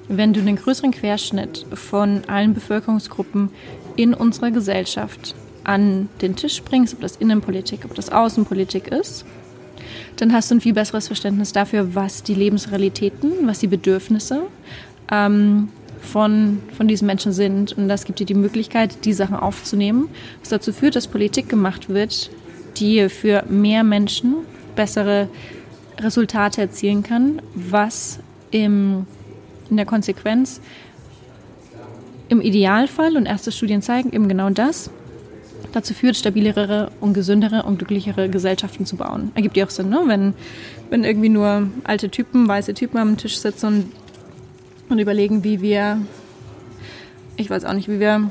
wenn 0.08 0.32
du 0.32 0.40
den 0.42 0.56
größeren 0.56 0.90
Querschnitt 0.90 1.66
von 1.72 2.22
allen 2.26 2.54
Bevölkerungsgruppen 2.54 3.50
in 3.96 4.14
unserer 4.14 4.50
Gesellschaft 4.50 5.34
an 5.64 6.08
den 6.20 6.36
Tisch 6.36 6.62
bringst, 6.62 6.94
ob 6.94 7.00
das 7.00 7.16
Innenpolitik, 7.16 7.84
ob 7.84 7.94
das 7.94 8.10
Außenpolitik 8.10 8.88
ist, 8.88 9.24
dann 10.16 10.32
hast 10.32 10.50
du 10.50 10.56
ein 10.56 10.60
viel 10.60 10.74
besseres 10.74 11.06
Verständnis 11.06 11.52
dafür, 11.52 11.94
was 11.94 12.22
die 12.22 12.34
Lebensrealitäten, 12.34 13.46
was 13.46 13.60
die 13.60 13.66
Bedürfnisse 13.66 14.42
ähm, 15.10 15.68
von, 16.04 16.60
von 16.76 16.88
diesen 16.88 17.06
Menschen 17.06 17.32
sind. 17.32 17.72
Und 17.72 17.88
das 17.88 18.04
gibt 18.04 18.20
dir 18.20 18.26
die 18.26 18.34
Möglichkeit, 18.34 19.04
die 19.04 19.12
Sachen 19.12 19.36
aufzunehmen, 19.36 20.08
was 20.40 20.50
dazu 20.50 20.72
führt, 20.72 20.96
dass 20.96 21.08
Politik 21.08 21.48
gemacht 21.48 21.88
wird, 21.88 22.30
die 22.76 23.08
für 23.08 23.44
mehr 23.48 23.84
Menschen 23.84 24.36
bessere 24.76 25.28
Resultate 26.00 26.60
erzielen 26.60 27.02
kann, 27.02 27.40
was 27.54 28.18
im, 28.50 29.06
in 29.70 29.76
der 29.76 29.86
Konsequenz 29.86 30.60
im 32.28 32.40
Idealfall, 32.40 33.16
und 33.16 33.26
erste 33.26 33.52
Studien 33.52 33.82
zeigen 33.82 34.12
eben 34.12 34.28
genau 34.28 34.50
das, 34.50 34.90
dazu 35.72 35.94
führt, 35.94 36.16
stabilere 36.16 36.90
und 37.00 37.14
gesündere 37.14 37.64
und 37.64 37.78
glücklichere 37.78 38.28
Gesellschaften 38.28 38.86
zu 38.86 38.96
bauen. 38.96 39.30
Ergibt 39.34 39.56
ja 39.56 39.66
auch 39.66 39.70
Sinn, 39.70 39.88
ne? 39.88 40.00
wenn, 40.06 40.34
wenn 40.90 41.04
irgendwie 41.04 41.28
nur 41.28 41.68
alte 41.84 42.08
Typen, 42.08 42.48
weiße 42.48 42.74
Typen 42.74 42.98
am 42.98 43.16
Tisch 43.16 43.38
sitzen 43.38 43.66
und 43.66 43.92
und 44.88 44.98
überlegen, 44.98 45.44
wie 45.44 45.60
wir, 45.60 45.98
ich 47.36 47.50
weiß 47.50 47.64
auch 47.64 47.72
nicht, 47.72 47.88
wie 47.88 48.00
wir 48.00 48.30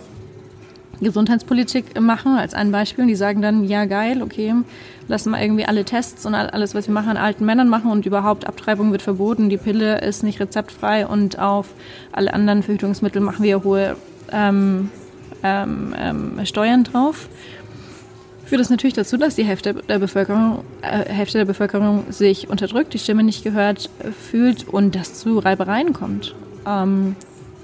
Gesundheitspolitik 1.02 2.00
machen, 2.00 2.38
als 2.38 2.54
ein 2.54 2.72
Beispiel. 2.72 3.04
Und 3.04 3.10
die 3.10 3.16
sagen 3.16 3.42
dann, 3.42 3.66
ja 3.66 3.86
geil, 3.86 4.22
okay, 4.22 4.54
lassen 5.08 5.32
wir 5.32 5.42
irgendwie 5.42 5.66
alle 5.66 5.84
Tests 5.84 6.26
und 6.26 6.36
alles, 6.36 6.76
was 6.76 6.88
wir 6.88 6.94
machen, 6.94 7.10
an 7.10 7.18
alten 7.18 7.46
Männern 7.46 7.70
machen 7.70 7.92
und 7.92 8.06
überhaupt 8.06 8.48
Abtreibung 8.48 8.92
wird 8.92 9.02
verboten, 9.02 9.50
die 9.50 9.58
Pille 9.58 10.00
ist 10.02 10.24
nicht 10.24 10.40
rezeptfrei 10.40 11.06
und 11.06 11.40
auf 11.40 11.68
alle 12.12 12.34
anderen 12.34 12.64
Verhütungsmittel 12.64 13.22
machen 13.22 13.44
wir 13.44 13.64
hohe 13.64 13.96
ähm, 14.32 14.90
ähm, 15.44 15.94
ähm, 15.98 16.46
Steuern 16.46 16.84
drauf. 16.84 17.28
Führt 18.46 18.60
das 18.60 18.70
natürlich 18.70 18.94
dazu, 18.94 19.18
dass 19.18 19.36
die 19.36 19.46
Hälfte 19.46 19.74
der 19.74 20.00
Bevölkerung, 20.00 20.64
äh, 20.82 21.10
Hälfte 21.10 21.38
der 21.38 21.46
Bevölkerung 21.46 22.06
sich 22.10 22.50
unterdrückt, 22.50 22.94
die 22.94 23.00
Stimme 23.00 23.24
nicht 23.24 23.44
gehört 23.44 23.90
fühlt 24.30 24.68
und 24.68 24.96
das 24.96 25.14
zu 25.16 25.40
Reibereien 25.40 25.94
kommt. 25.94 26.36
Ähm, 26.68 27.16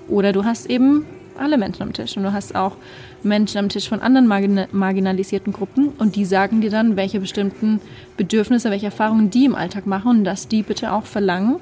oder 0.08 0.32
du 0.32 0.46
hast 0.46 0.68
eben 0.68 1.06
alle 1.38 1.58
Menschen 1.58 1.84
am 1.84 1.94
Tisch 1.94 2.18
und 2.18 2.24
du 2.24 2.34
hast 2.34 2.56
auch 2.56 2.76
Menschen 3.24 3.58
am 3.58 3.70
Tisch 3.70 3.88
von 3.88 4.02
anderen 4.02 4.28
margin 4.28 4.66
marginalisierten 4.72 5.54
Gruppen 5.54 5.90
und 5.98 6.16
die 6.16 6.26
sagen 6.26 6.62
dir 6.62 6.70
dann, 6.70 6.96
welche 6.96 7.20
bestimmten 7.20 7.82
Bedürfnisse, 8.18 8.72
welche 8.72 8.88
Erfahrungen 8.88 9.30
die 9.30 9.46
im 9.46 9.56
Alltag 9.56 9.86
machen 9.86 10.20
und 10.20 10.24
dass 10.24 10.48
die 10.48 10.64
bitte 10.64 10.92
auch 10.92 11.06
verlangen, 11.06 11.58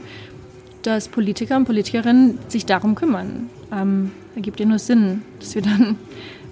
dass 0.84 1.08
Politiker 1.08 1.58
und 1.58 1.66
Politikerinnen 1.66 2.40
sich 2.48 2.66
darum 2.66 2.96
kümmern. 2.96 3.50
Ähm, 3.72 4.12
ergibt 4.36 4.60
dir 4.60 4.66
nur 4.66 4.80
Sinn, 4.80 5.24
dass 5.40 5.56
wir 5.56 5.62
dann 5.62 5.96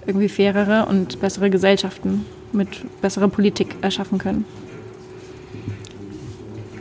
irgendwie 0.06 0.28
fairere 0.28 0.86
und 0.86 1.20
bessere 1.20 1.50
Gesellschaften 1.50 2.24
mit 2.56 3.00
besserer 3.00 3.28
Politik 3.28 3.76
erschaffen 3.82 4.18
können. 4.18 4.44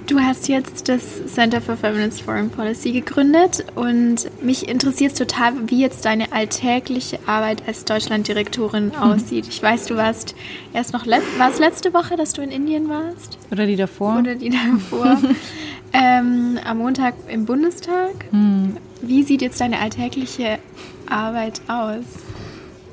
Du 0.07 0.19
hast 0.19 0.47
jetzt 0.47 0.87
das 0.87 1.25
Center 1.33 1.61
for 1.61 1.77
Feminist 1.77 2.21
Foreign 2.21 2.51
Policy 2.51 2.91
gegründet 2.91 3.65
und 3.73 4.29
mich 4.43 4.67
interessiert 4.67 5.17
total, 5.17 5.53
wie 5.67 5.81
jetzt 5.81 6.05
deine 6.05 6.31
alltägliche 6.31 7.17
Arbeit 7.25 7.63
als 7.67 7.85
Deutschlanddirektorin 7.85 8.89
mhm. 8.89 8.95
aussieht. 8.95 9.47
Ich 9.49 9.63
weiß, 9.63 9.87
du 9.87 9.95
warst 9.95 10.35
erst 10.73 10.93
noch, 10.93 11.07
let 11.07 11.23
war 11.39 11.49
es 11.49 11.57
letzte 11.57 11.91
Woche, 11.93 12.17
dass 12.17 12.33
du 12.33 12.43
in 12.43 12.51
Indien 12.51 12.87
warst? 12.87 13.39
Oder 13.51 13.65
die 13.65 13.75
davor? 13.75 14.19
Oder 14.19 14.35
die 14.35 14.51
davor. 14.51 15.17
ähm, 15.93 16.59
am 16.63 16.77
Montag 16.77 17.15
im 17.27 17.45
Bundestag. 17.45 18.31
Mhm. 18.31 18.77
Wie 19.01 19.23
sieht 19.23 19.41
jetzt 19.41 19.59
deine 19.59 19.79
alltägliche 19.79 20.59
Arbeit 21.09 21.61
aus? 21.67 22.05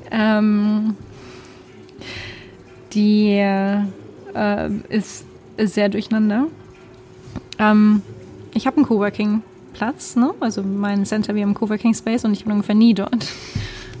Ähm, 0.09 0.95
die 2.93 3.29
äh, 3.29 4.69
ist, 4.89 5.25
ist 5.57 5.73
sehr 5.73 5.89
durcheinander. 5.89 6.47
Ähm, 7.59 8.01
ich 8.53 8.67
habe 8.67 8.77
einen 8.77 8.85
Coworking-Platz, 8.85 10.15
ne? 10.15 10.33
also 10.39 10.63
mein 10.63 11.05
Center, 11.05 11.35
wir 11.35 11.41
haben 11.41 11.49
einen 11.49 11.55
Coworking-Space 11.55 12.25
und 12.25 12.33
ich 12.33 12.43
bin 12.43 12.53
ungefähr 12.53 12.75
nie 12.75 12.93
dort. 12.93 13.27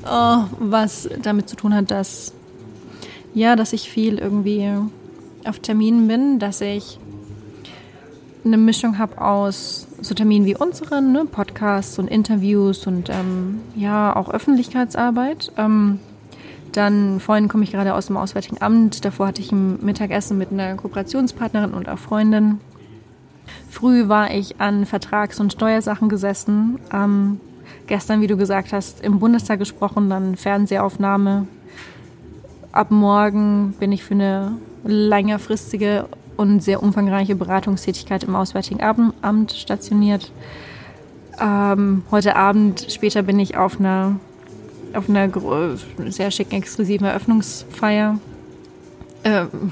Oh, 0.05 0.43
was 0.59 1.09
damit 1.21 1.47
zu 1.47 1.55
tun 1.55 1.73
hat, 1.73 1.89
dass, 1.89 2.33
ja, 3.33 3.55
dass 3.55 3.73
ich 3.73 3.89
viel 3.89 4.17
irgendwie 4.17 4.69
auf 5.45 5.59
Terminen 5.59 6.07
bin, 6.07 6.39
dass 6.39 6.61
ich 6.61 6.99
eine 8.45 8.57
Mischung 8.57 8.97
habe 8.97 9.21
aus 9.21 9.87
so 10.01 10.13
Terminen 10.13 10.45
wie 10.45 10.55
unseren, 10.55 11.13
ne? 11.13 11.25
Podcasts 11.25 11.97
und 11.97 12.09
Interviews 12.09 12.85
und 12.87 13.09
ähm, 13.09 13.61
ja, 13.75 14.13
auch 14.13 14.29
Öffentlichkeitsarbeit. 14.29 15.51
Ähm, 15.57 15.99
dann 16.73 17.19
vorhin 17.19 17.47
komme 17.47 17.63
ich 17.63 17.71
gerade 17.71 17.93
aus 17.93 18.07
dem 18.07 18.17
Auswärtigen 18.17 18.61
Amt. 18.61 19.05
Davor 19.05 19.27
hatte 19.27 19.41
ich 19.41 19.51
ein 19.51 19.83
Mittagessen 19.83 20.37
mit 20.37 20.51
einer 20.51 20.75
Kooperationspartnerin 20.75 21.73
und 21.73 21.89
auch 21.89 21.99
Freundin. 21.99 22.59
Früh 23.69 24.07
war 24.07 24.31
ich 24.31 24.59
an 24.59 24.85
Vertrags- 24.85 25.39
und 25.39 25.53
Steuersachen 25.53 26.09
gesessen. 26.09 26.79
Ähm, 26.93 27.39
gestern, 27.87 28.21
wie 28.21 28.27
du 28.27 28.37
gesagt 28.37 28.73
hast, 28.73 29.01
im 29.01 29.19
Bundestag 29.19 29.59
gesprochen, 29.59 30.09
dann 30.09 30.35
Fernsehaufnahme. 30.35 31.47
Ab 32.71 32.91
morgen 32.91 33.73
bin 33.79 33.91
ich 33.91 34.03
für 34.03 34.15
eine 34.15 34.53
längerfristige 34.83 36.07
und 36.37 36.61
sehr 36.61 36.81
umfangreiche 36.81 37.35
Beratungstätigkeit 37.35 38.23
im 38.23 38.35
Auswärtigen 38.35 38.81
Amt 38.81 39.51
stationiert. 39.51 40.31
Ähm, 41.39 42.03
heute 42.11 42.35
Abend, 42.35 42.87
später 42.89 43.23
bin 43.23 43.39
ich 43.39 43.57
auf 43.57 43.79
einer, 43.79 44.17
auf 44.95 45.09
einer 45.09 45.29
sehr 46.09 46.31
schicken, 46.31 46.55
exklusiven 46.55 47.07
Eröffnungsfeier. 47.07 48.19
Ähm, 49.23 49.71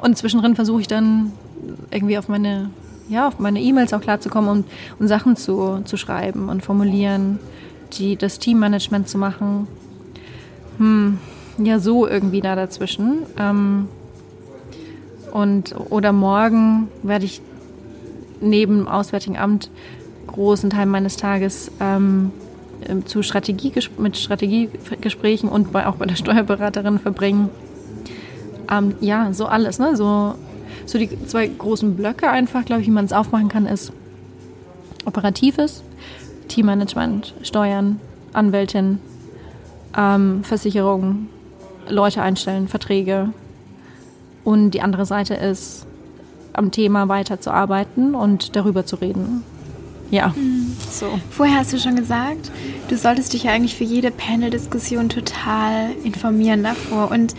und 0.00 0.16
zwischendrin 0.16 0.54
versuche 0.54 0.80
ich 0.80 0.88
dann 0.88 1.32
irgendwie 1.90 2.18
auf 2.18 2.28
meine 2.28 2.70
ja, 3.10 3.26
auf 3.26 3.40
meine 3.40 3.60
E-Mails 3.60 3.92
auch 3.92 4.00
klarzukommen 4.00 4.48
und, 4.48 4.66
und 4.98 5.08
Sachen 5.08 5.36
zu, 5.36 5.82
zu 5.84 5.96
schreiben 5.96 6.48
und 6.48 6.64
formulieren, 6.64 7.40
die, 7.94 8.16
das 8.16 8.38
Teammanagement 8.38 9.08
zu 9.08 9.18
machen. 9.18 9.66
Hm, 10.78 11.18
ja, 11.58 11.80
so 11.80 12.06
irgendwie 12.06 12.40
da 12.40 12.54
dazwischen. 12.54 13.24
Ähm, 13.36 13.88
und, 15.32 15.74
oder 15.90 16.12
morgen 16.12 16.88
werde 17.02 17.24
ich 17.24 17.42
neben 18.40 18.78
dem 18.78 18.88
Auswärtigen 18.88 19.36
Amt 19.36 19.70
großen 20.28 20.70
Teil 20.70 20.86
meines 20.86 21.16
Tages 21.16 21.70
ähm, 21.80 22.30
zu 23.04 23.22
Strategie, 23.22 23.72
mit 23.98 24.16
Strategiegesprächen 24.16 25.48
und 25.48 25.72
bei, 25.72 25.86
auch 25.86 25.96
bei 25.96 26.06
der 26.06 26.16
Steuerberaterin 26.16 26.98
verbringen. 26.98 27.50
Ähm, 28.70 28.94
ja, 29.00 29.32
so 29.32 29.46
alles, 29.46 29.78
ne? 29.78 29.96
So, 29.96 30.34
so 30.86 30.98
die 30.98 31.10
zwei 31.26 31.46
großen 31.46 31.96
Blöcke 31.96 32.28
einfach, 32.28 32.64
glaube 32.64 32.82
ich, 32.82 32.86
wie 32.86 32.92
man 32.92 33.04
es 33.04 33.12
aufmachen 33.12 33.48
kann, 33.48 33.66
ist 33.66 33.92
operatives, 35.04 35.82
Teammanagement, 36.48 37.34
Steuern, 37.42 38.00
Anwältin, 38.32 38.98
ähm, 39.96 40.44
Versicherungen, 40.44 41.28
Leute 41.88 42.22
einstellen, 42.22 42.68
Verträge, 42.68 43.30
und 44.44 44.70
die 44.70 44.80
andere 44.80 45.06
Seite 45.06 45.34
ist, 45.34 45.86
am 46.52 46.70
Thema 46.70 47.08
weiterzuarbeiten 47.08 48.14
und 48.14 48.56
darüber 48.56 48.84
zu 48.84 48.96
reden. 48.96 49.44
Ja, 50.10 50.34
mhm. 50.36 50.76
so. 50.90 51.18
Vorher 51.30 51.58
hast 51.58 51.72
du 51.72 51.78
schon 51.78 51.96
gesagt, 51.96 52.50
du 52.88 52.96
solltest 52.96 53.32
dich 53.32 53.44
ja 53.44 53.52
eigentlich 53.52 53.76
für 53.76 53.84
jede 53.84 54.10
Panel-Diskussion 54.10 55.08
total 55.08 55.90
informieren 56.04 56.62
davor. 56.62 57.10
Und 57.10 57.34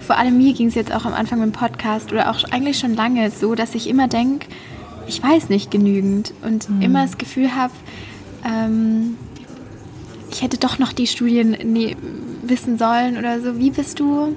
vor 0.00 0.16
allem 0.16 0.38
mir 0.38 0.52
ging 0.52 0.68
es 0.68 0.74
jetzt 0.74 0.92
auch 0.92 1.04
am 1.04 1.12
Anfang 1.12 1.38
mit 1.38 1.48
dem 1.48 1.52
Podcast 1.52 2.12
oder 2.12 2.30
auch 2.30 2.42
eigentlich 2.50 2.78
schon 2.78 2.94
lange 2.94 3.30
so, 3.30 3.54
dass 3.54 3.74
ich 3.74 3.88
immer 3.88 4.08
denke, 4.08 4.46
ich 5.06 5.22
weiß 5.22 5.48
nicht 5.48 5.70
genügend 5.70 6.34
und 6.42 6.68
mhm. 6.68 6.82
immer 6.82 7.02
das 7.02 7.18
Gefühl 7.18 7.54
habe, 7.54 7.72
ähm, 8.44 9.16
ich 10.30 10.42
hätte 10.42 10.58
doch 10.58 10.78
noch 10.78 10.92
die 10.92 11.06
Studien 11.06 11.56
nee, 11.64 11.96
wissen 12.42 12.78
sollen 12.78 13.16
oder 13.16 13.40
so. 13.40 13.58
Wie 13.58 13.70
bist 13.70 14.00
du 14.00 14.36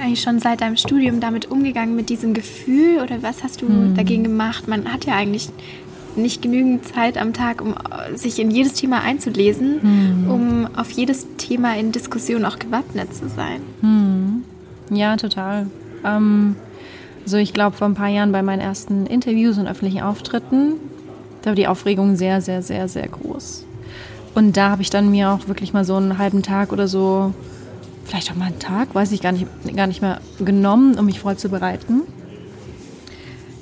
eigentlich 0.00 0.20
schon 0.20 0.38
seit 0.38 0.60
deinem 0.60 0.76
Studium 0.76 1.20
damit 1.20 1.50
umgegangen, 1.50 1.96
mit 1.96 2.08
diesem 2.08 2.34
Gefühl 2.34 3.00
oder 3.02 3.22
was 3.22 3.42
hast 3.42 3.62
du 3.62 3.66
mhm. 3.66 3.96
dagegen 3.96 4.22
gemacht? 4.22 4.68
Man 4.68 4.92
hat 4.92 5.06
ja 5.06 5.14
eigentlich 5.14 5.48
nicht 6.18 6.42
genügend 6.42 6.86
Zeit 6.86 7.16
am 7.16 7.32
Tag, 7.32 7.60
um 7.60 7.74
sich 8.14 8.38
in 8.38 8.50
jedes 8.50 8.74
Thema 8.74 9.00
einzulesen, 9.02 10.24
mhm. 10.24 10.30
um 10.30 10.68
auf 10.76 10.90
jedes 10.90 11.26
Thema 11.36 11.76
in 11.76 11.92
Diskussion 11.92 12.44
auch 12.44 12.58
gewappnet 12.58 13.14
zu 13.14 13.28
sein. 13.28 13.60
Mhm. 13.80 14.44
Ja, 14.90 15.16
total. 15.16 15.66
Ähm, 16.04 16.56
so, 17.24 17.36
ich 17.36 17.52
glaube, 17.52 17.76
vor 17.76 17.88
ein 17.88 17.94
paar 17.94 18.08
Jahren 18.08 18.32
bei 18.32 18.42
meinen 18.42 18.60
ersten 18.60 19.06
Interviews 19.06 19.58
und 19.58 19.66
öffentlichen 19.66 20.02
Auftritten, 20.02 20.74
da 21.42 21.50
war 21.50 21.54
die 21.54 21.66
Aufregung 21.66 22.16
sehr, 22.16 22.40
sehr, 22.40 22.62
sehr, 22.62 22.88
sehr 22.88 23.08
groß. 23.08 23.64
Und 24.34 24.56
da 24.56 24.70
habe 24.70 24.82
ich 24.82 24.90
dann 24.90 25.10
mir 25.10 25.30
auch 25.30 25.48
wirklich 25.48 25.72
mal 25.72 25.84
so 25.84 25.96
einen 25.96 26.18
halben 26.18 26.42
Tag 26.42 26.72
oder 26.72 26.88
so 26.88 27.34
vielleicht 28.04 28.30
auch 28.30 28.36
mal 28.36 28.46
einen 28.46 28.58
Tag, 28.58 28.94
weiß 28.94 29.12
ich 29.12 29.20
gar 29.20 29.32
nicht, 29.32 29.46
gar 29.76 29.86
nicht 29.86 30.00
mehr 30.00 30.20
genommen, 30.38 30.98
um 30.98 31.04
mich 31.04 31.20
vorzubereiten. 31.20 32.02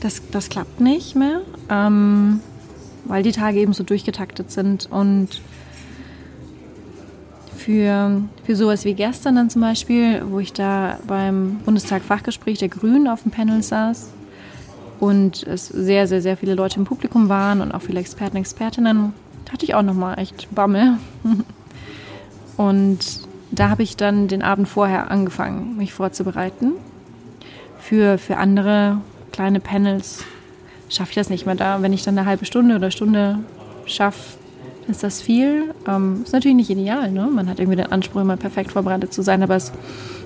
Das, 0.01 0.23
das 0.31 0.49
klappt 0.49 0.81
nicht 0.81 1.17
mehr, 1.17 1.41
ähm, 1.71 2.41
weil 3.05 3.23
die 3.23 3.33
Tage 3.33 3.59
eben 3.59 3.73
so 3.73 3.83
durchgetaktet 3.83 4.51
sind. 4.51 4.89
Und 4.91 5.41
für, 7.57 8.23
für 8.45 8.55
sowas 8.55 8.85
wie 8.85 8.95
gestern 8.95 9.35
dann 9.35 9.51
zum 9.51 9.63
Beispiel, 9.63 10.23
wo 10.29 10.39
ich 10.39 10.53
da 10.53 10.99
beim 11.07 11.57
Bundestag 11.65 12.03
Fachgespräch 12.03 12.59
der 12.59 12.69
Grünen 12.69 13.09
auf 13.09 13.23
dem 13.23 13.33
Panel 13.33 13.63
saß 13.63 14.11
und 15.01 15.43
es 15.43 15.67
sehr, 15.67 16.07
sehr, 16.07 16.23
sehr 16.23 16.37
viele 16.37 16.55
Leute 16.55 16.79
im 16.79 16.85
Publikum 16.85 17.29
waren 17.29 17.61
und 17.61 17.73
auch 17.73 17.83
viele 17.83 18.01
Experten, 18.01 18.37
Expertinnen, 18.37 19.13
hatte 19.51 19.65
ich 19.65 19.75
auch 19.75 19.83
nochmal 19.83 20.19
echt 20.19 20.55
Bammel. 20.55 20.99
und 22.57 22.99
da 23.51 23.69
habe 23.69 23.83
ich 23.83 23.97
dann 23.97 24.29
den 24.29 24.43
Abend 24.43 24.69
vorher 24.69 25.11
angefangen, 25.11 25.77
mich 25.77 25.93
vorzubereiten. 25.93 26.73
Für, 27.81 28.19
für 28.19 28.37
andere 28.37 28.99
kleine 29.37 29.61
Panels 29.61 30.25
schaffe 30.89 31.11
ich 31.11 31.15
das 31.17 31.29
nicht 31.29 31.45
mehr 31.45 31.55
da. 31.55 31.83
Wenn 31.83 31.93
ich 31.93 32.03
dann 32.03 32.17
eine 32.17 32.27
halbe 32.27 32.47
Stunde 32.47 32.75
oder 32.77 32.91
Stunde 32.91 33.39
schaffe, 33.85 34.39
ist 34.89 35.03
das 35.03 35.21
viel. 35.21 35.75
Ähm, 35.87 36.23
ist 36.25 36.33
natürlich 36.33 36.57
nicht 36.57 36.71
ideal, 36.71 37.11
ne? 37.11 37.29
Man 37.31 37.47
hat 37.51 37.59
irgendwie 37.59 37.77
den 37.77 37.93
Anspruch, 37.93 38.23
immer 38.23 38.39
perfekt 38.39 38.73
vorbereitet 38.73 39.13
zu 39.13 39.21
sein, 39.21 39.43
aber 39.43 39.57
es, 39.57 39.73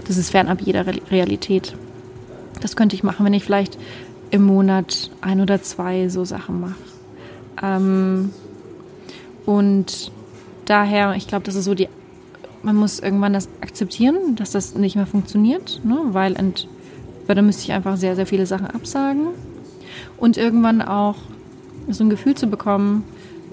das 0.07 0.17
ist 0.17 0.31
fernab 0.31 0.61
jeder 0.61 0.87
Realität. 1.11 1.75
Das 2.61 2.77
könnte 2.77 2.95
ich 2.95 3.03
machen, 3.03 3.27
wenn 3.27 3.35
ich 3.35 3.43
vielleicht 3.43 3.79
im 4.31 4.45
Monat 4.45 5.11
ein 5.23 5.41
oder 5.41 5.61
zwei 5.61 6.09
so 6.09 6.25
Sachen 6.25 6.61
mache. 6.61 6.77
Ähm, 7.61 8.31
und 9.45 10.13
daher, 10.67 11.17
ich 11.17 11.27
glaube, 11.27 11.45
das 11.45 11.57
ist 11.57 11.65
so 11.65 11.75
die 11.75 11.89
man 12.63 12.77
muss 12.77 12.99
irgendwann 13.01 13.33
das 13.33 13.49
akzeptieren, 13.63 14.37
dass 14.37 14.51
das 14.51 14.75
nicht 14.75 14.95
mehr 14.95 15.07
funktioniert, 15.07 15.81
ne? 15.83 15.99
weil, 16.11 16.37
weil 17.31 17.37
dann 17.37 17.47
müsste 17.47 17.63
ich 17.63 17.73
einfach 17.73 17.97
sehr, 17.97 18.17
sehr 18.17 18.27
viele 18.27 18.45
Sachen 18.45 18.67
absagen. 18.67 19.29
Und 20.17 20.37
irgendwann 20.37 20.83
auch 20.83 21.15
so 21.89 22.03
ein 22.03 22.11
Gefühl 22.11 22.35
zu 22.35 22.49
bekommen, 22.49 23.05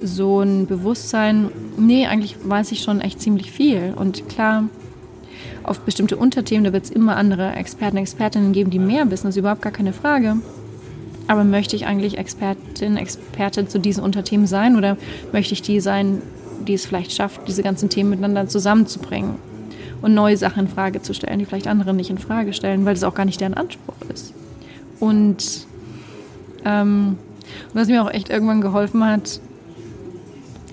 so 0.01 0.39
ein 0.41 0.65
Bewusstsein, 0.65 1.51
nee, 1.77 2.07
eigentlich 2.07 2.37
weiß 2.43 2.71
ich 2.71 2.81
schon 2.81 3.01
echt 3.01 3.21
ziemlich 3.21 3.51
viel. 3.51 3.93
Und 3.95 4.27
klar, 4.29 4.63
auf 5.61 5.81
bestimmte 5.81 6.17
Unterthemen, 6.17 6.63
da 6.63 6.73
wird 6.73 6.85
es 6.85 6.89
immer 6.89 7.17
andere 7.17 7.51
Experten, 7.51 7.97
Expertinnen 7.97 8.51
geben, 8.51 8.71
die 8.71 8.79
mehr 8.79 9.11
wissen, 9.11 9.27
das 9.27 9.35
ist 9.35 9.41
überhaupt 9.41 9.61
gar 9.61 9.71
keine 9.71 9.93
Frage. 9.93 10.37
Aber 11.27 11.43
möchte 11.43 11.75
ich 11.75 11.85
eigentlich 11.85 12.17
Expertin, 12.17 12.97
Experte 12.97 13.67
zu 13.67 13.77
diesen 13.77 14.03
Unterthemen 14.03 14.47
sein 14.47 14.75
oder 14.75 14.97
möchte 15.31 15.53
ich 15.53 15.61
die 15.61 15.81
sein, 15.81 16.23
die 16.67 16.73
es 16.73 16.87
vielleicht 16.87 17.11
schafft, 17.11 17.47
diese 17.47 17.61
ganzen 17.61 17.89
Themen 17.89 18.09
miteinander 18.09 18.47
zusammenzubringen 18.47 19.35
und 20.01 20.13
neue 20.13 20.37
Sachen 20.37 20.65
in 20.65 20.67
Frage 20.67 21.01
zu 21.01 21.13
stellen, 21.13 21.39
die 21.39 21.45
vielleicht 21.45 21.67
andere 21.67 21.93
nicht 21.93 22.09
in 22.09 22.17
Frage 22.17 22.53
stellen, 22.53 22.85
weil 22.85 22.93
das 22.93 23.03
auch 23.03 23.13
gar 23.13 23.25
nicht 23.25 23.41
deren 23.41 23.53
Anspruch 23.53 23.95
ist. 24.13 24.33
Und 24.99 25.67
ähm, 26.65 27.17
was 27.73 27.87
mir 27.87 28.03
auch 28.03 28.11
echt 28.11 28.29
irgendwann 28.29 28.61
geholfen 28.61 29.05
hat, 29.05 29.39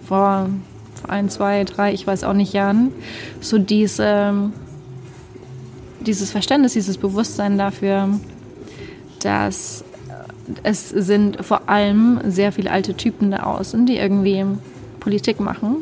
vor, 0.06 0.48
vor 0.94 1.10
ein, 1.10 1.28
zwei, 1.30 1.64
drei, 1.64 1.92
ich 1.92 2.06
weiß 2.06 2.24
auch 2.24 2.34
nicht 2.34 2.52
Jahren, 2.52 2.92
so 3.40 3.58
diese, 3.58 4.50
dieses 6.00 6.30
Verständnis, 6.30 6.74
dieses 6.74 6.98
Bewusstsein 6.98 7.58
dafür, 7.58 8.08
dass 9.20 9.84
es 10.62 10.90
sind 10.90 11.44
vor 11.44 11.68
allem 11.68 12.20
sehr 12.26 12.52
viele 12.52 12.70
alte 12.70 12.94
Typen 12.94 13.30
da 13.30 13.44
außen, 13.44 13.86
die 13.86 13.96
irgendwie 13.96 14.44
Politik 15.00 15.40
machen 15.40 15.76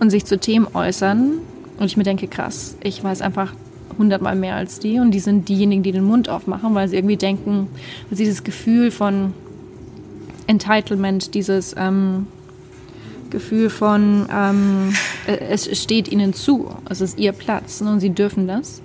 und 0.00 0.10
sich 0.10 0.24
zu 0.24 0.38
Themen 0.38 0.66
äußern. 0.74 1.38
Und 1.78 1.86
ich 1.86 1.96
mir 1.96 2.04
denke, 2.04 2.28
krass, 2.28 2.76
ich 2.82 3.02
weiß 3.02 3.20
einfach 3.20 3.52
hundertmal 3.98 4.36
mehr 4.36 4.56
als 4.56 4.78
die. 4.78 4.98
Und 4.98 5.10
die 5.12 5.20
sind 5.20 5.48
diejenigen, 5.48 5.82
die 5.82 5.92
den 5.92 6.04
Mund 6.04 6.28
aufmachen, 6.28 6.74
weil 6.74 6.88
sie 6.88 6.96
irgendwie 6.96 7.16
denken, 7.16 7.68
dass 8.10 8.18
dieses 8.18 8.44
Gefühl 8.44 8.90
von 8.90 9.32
Entitlement, 10.46 11.34
dieses 11.34 11.74
ähm, 11.78 12.26
Gefühl 13.30 13.70
von, 13.70 14.26
ähm, 14.32 14.92
es 15.26 15.68
steht 15.78 16.10
ihnen 16.10 16.34
zu, 16.34 16.70
es 16.88 17.00
ist 17.00 17.18
ihr 17.18 17.32
Platz 17.32 17.80
ne, 17.80 17.90
und 17.90 18.00
sie 18.00 18.10
dürfen 18.10 18.46
das. 18.46 18.82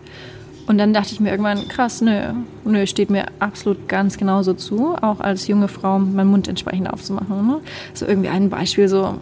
Und 0.65 0.77
dann 0.77 0.93
dachte 0.93 1.13
ich 1.13 1.19
mir 1.19 1.31
irgendwann, 1.31 1.67
krass, 1.67 2.01
nö, 2.01 2.33
nö, 2.63 2.85
steht 2.85 3.09
mir 3.09 3.25
absolut 3.39 3.89
ganz 3.89 4.17
genauso 4.17 4.53
zu, 4.53 4.95
auch 5.01 5.19
als 5.19 5.47
junge 5.47 5.67
Frau 5.67 5.97
meinen 5.97 6.29
Mund 6.29 6.47
entsprechend 6.47 6.91
aufzumachen. 6.91 7.47
Ne? 7.47 7.59
So 7.93 8.05
irgendwie 8.05 8.29
ein 8.29 8.49
Beispiel, 8.49 8.87
so 8.87 9.15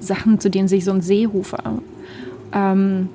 Sachen, 0.00 0.38
zu 0.38 0.48
denen 0.48 0.68
sich 0.68 0.84
so 0.84 0.92
ein 0.92 1.00
Seehofer 1.00 1.80
ähm, 2.52 3.08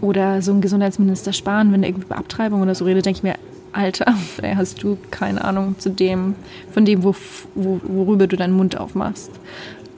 oder 0.00 0.42
so 0.42 0.52
ein 0.52 0.60
Gesundheitsminister 0.60 1.32
sparen, 1.32 1.72
wenn 1.72 1.82
er 1.82 1.88
irgendwie 1.88 2.06
über 2.06 2.18
Abtreibung 2.18 2.62
oder 2.62 2.74
so 2.74 2.84
redet, 2.84 3.06
denke 3.06 3.18
ich 3.18 3.22
mir, 3.22 3.34
Alter, 3.72 4.14
hast 4.56 4.82
du 4.82 4.98
keine 5.10 5.44
Ahnung 5.44 5.76
zu 5.78 5.90
dem, 5.90 6.34
von 6.72 6.84
dem, 6.84 7.02
wo, 7.02 7.14
wo, 7.54 7.80
worüber 7.82 8.26
du 8.26 8.36
deinen 8.36 8.56
Mund 8.56 8.78
aufmachst. 8.78 9.30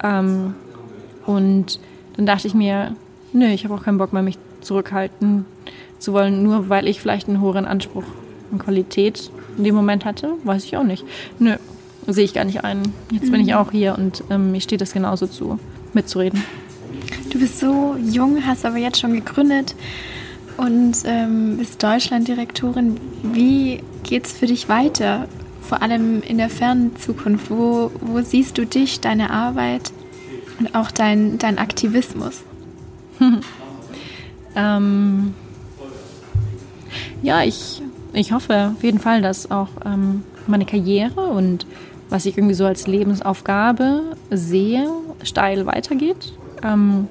Ähm, 0.02 0.54
und 1.26 1.78
dann 2.16 2.26
dachte 2.26 2.46
ich 2.46 2.54
mir, 2.54 2.94
nö, 3.32 3.46
ich 3.46 3.64
habe 3.64 3.74
auch 3.74 3.82
keinen 3.82 3.98
Bock 3.98 4.12
mehr, 4.12 4.22
mich 4.22 4.38
zurückhalten 4.60 5.44
zu 5.98 6.12
wollen, 6.12 6.42
nur 6.42 6.68
weil 6.68 6.88
ich 6.88 7.00
vielleicht 7.00 7.28
einen 7.28 7.40
höheren 7.40 7.66
Anspruch 7.66 8.04
an 8.52 8.58
Qualität 8.58 9.30
in 9.56 9.64
dem 9.64 9.74
Moment 9.74 10.04
hatte, 10.04 10.32
weiß 10.44 10.64
ich 10.64 10.76
auch 10.76 10.82
nicht. 10.82 11.04
Nö, 11.38 11.56
sehe 12.06 12.24
ich 12.24 12.34
gar 12.34 12.44
nicht 12.44 12.64
ein. 12.64 12.82
Jetzt 13.10 13.30
bin 13.30 13.40
ich 13.40 13.48
mhm. 13.48 13.54
auch 13.54 13.70
hier 13.70 13.96
und 13.96 14.24
ähm, 14.30 14.52
mir 14.52 14.60
steht 14.60 14.80
das 14.80 14.92
genauso 14.92 15.26
zu, 15.26 15.58
mitzureden. 15.92 16.42
Du 17.30 17.38
bist 17.38 17.60
so 17.60 17.96
jung, 17.96 18.44
hast 18.44 18.66
aber 18.66 18.78
jetzt 18.78 18.98
schon 18.98 19.12
gegründet 19.12 19.76
und 20.56 20.96
ähm, 21.04 21.58
bist 21.58 21.80
Deutschlanddirektorin. 21.80 22.98
Wie 23.22 23.84
geht 24.02 24.26
es 24.26 24.32
für 24.32 24.46
dich 24.46 24.68
weiter? 24.68 25.28
Vor 25.62 25.80
allem 25.80 26.22
in 26.22 26.38
der 26.38 26.50
fernen 26.50 26.96
Zukunft. 26.96 27.48
Wo, 27.48 27.92
wo 28.00 28.20
siehst 28.20 28.58
du 28.58 28.66
dich, 28.66 29.00
deine 29.00 29.30
Arbeit 29.30 29.92
und 30.58 30.74
auch 30.74 30.90
dein, 30.90 31.38
dein 31.38 31.58
Aktivismus? 31.58 32.42
ähm, 34.56 35.34
ja, 37.22 37.44
ich, 37.44 37.80
ich 38.12 38.32
hoffe 38.32 38.72
auf 38.76 38.82
jeden 38.82 38.98
Fall, 38.98 39.22
dass 39.22 39.52
auch 39.52 39.68
ähm, 39.84 40.24
meine 40.48 40.66
Karriere 40.66 41.28
und 41.28 41.64
was 42.08 42.26
ich 42.26 42.36
irgendwie 42.36 42.56
so 42.56 42.66
als 42.66 42.88
Lebensaufgabe 42.88 44.16
sehe, 44.32 44.88
steil 45.22 45.66
weitergeht. 45.66 46.32
Ähm, 46.64 47.06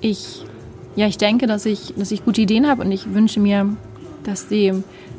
ich, 0.00 0.44
ja, 0.96 1.06
ich 1.06 1.18
denke, 1.18 1.46
dass 1.46 1.66
ich, 1.66 1.94
dass 1.96 2.10
ich 2.10 2.24
gute 2.24 2.40
Ideen 2.40 2.68
habe 2.68 2.82
und 2.82 2.92
ich 2.92 3.12
wünsche 3.12 3.40
mir, 3.40 3.76
dass 4.24 4.48
die 4.48 4.72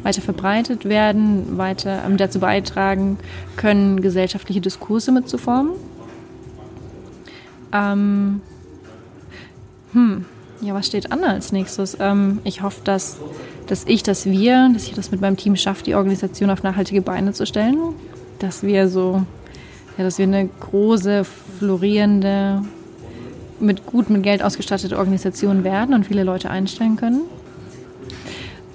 weiter 0.03 0.21
verbreitet 0.21 0.85
werden, 0.85 1.57
weiter 1.57 2.03
ähm, 2.05 2.17
dazu 2.17 2.39
beitragen 2.39 3.17
können, 3.55 4.01
gesellschaftliche 4.01 4.61
Diskurse 4.61 5.11
mitzuformen. 5.11 5.73
Ähm, 7.73 8.41
hm, 9.93 10.25
ja, 10.61 10.73
was 10.73 10.87
steht 10.87 11.11
an 11.11 11.23
als 11.23 11.51
nächstes? 11.51 11.97
Ähm, 11.99 12.39
ich 12.43 12.61
hoffe, 12.61 12.81
dass, 12.83 13.17
dass 13.67 13.85
ich, 13.85 14.03
dass 14.03 14.25
wir, 14.25 14.69
dass 14.73 14.87
ich 14.87 14.93
das 14.93 15.11
mit 15.11 15.21
meinem 15.21 15.37
Team 15.37 15.55
schaffe, 15.55 15.83
die 15.83 15.95
Organisation 15.95 16.49
auf 16.49 16.63
nachhaltige 16.63 17.01
Beine 17.01 17.33
zu 17.33 17.45
stellen. 17.45 17.77
Dass 18.39 18.63
wir 18.63 18.87
so, 18.87 19.23
ja, 19.97 20.03
dass 20.03 20.17
wir 20.17 20.25
eine 20.25 20.47
große, 20.47 21.23
florierende, 21.59 22.63
mit 23.61 23.85
gut 23.85 24.09
mit 24.09 24.23
Geld 24.23 24.43
ausgestattete 24.43 24.97
Organisation 24.97 25.63
werden 25.63 25.93
und 25.93 26.05
viele 26.05 26.23
Leute 26.23 26.49
einstellen 26.49 26.95
können. 26.95 27.21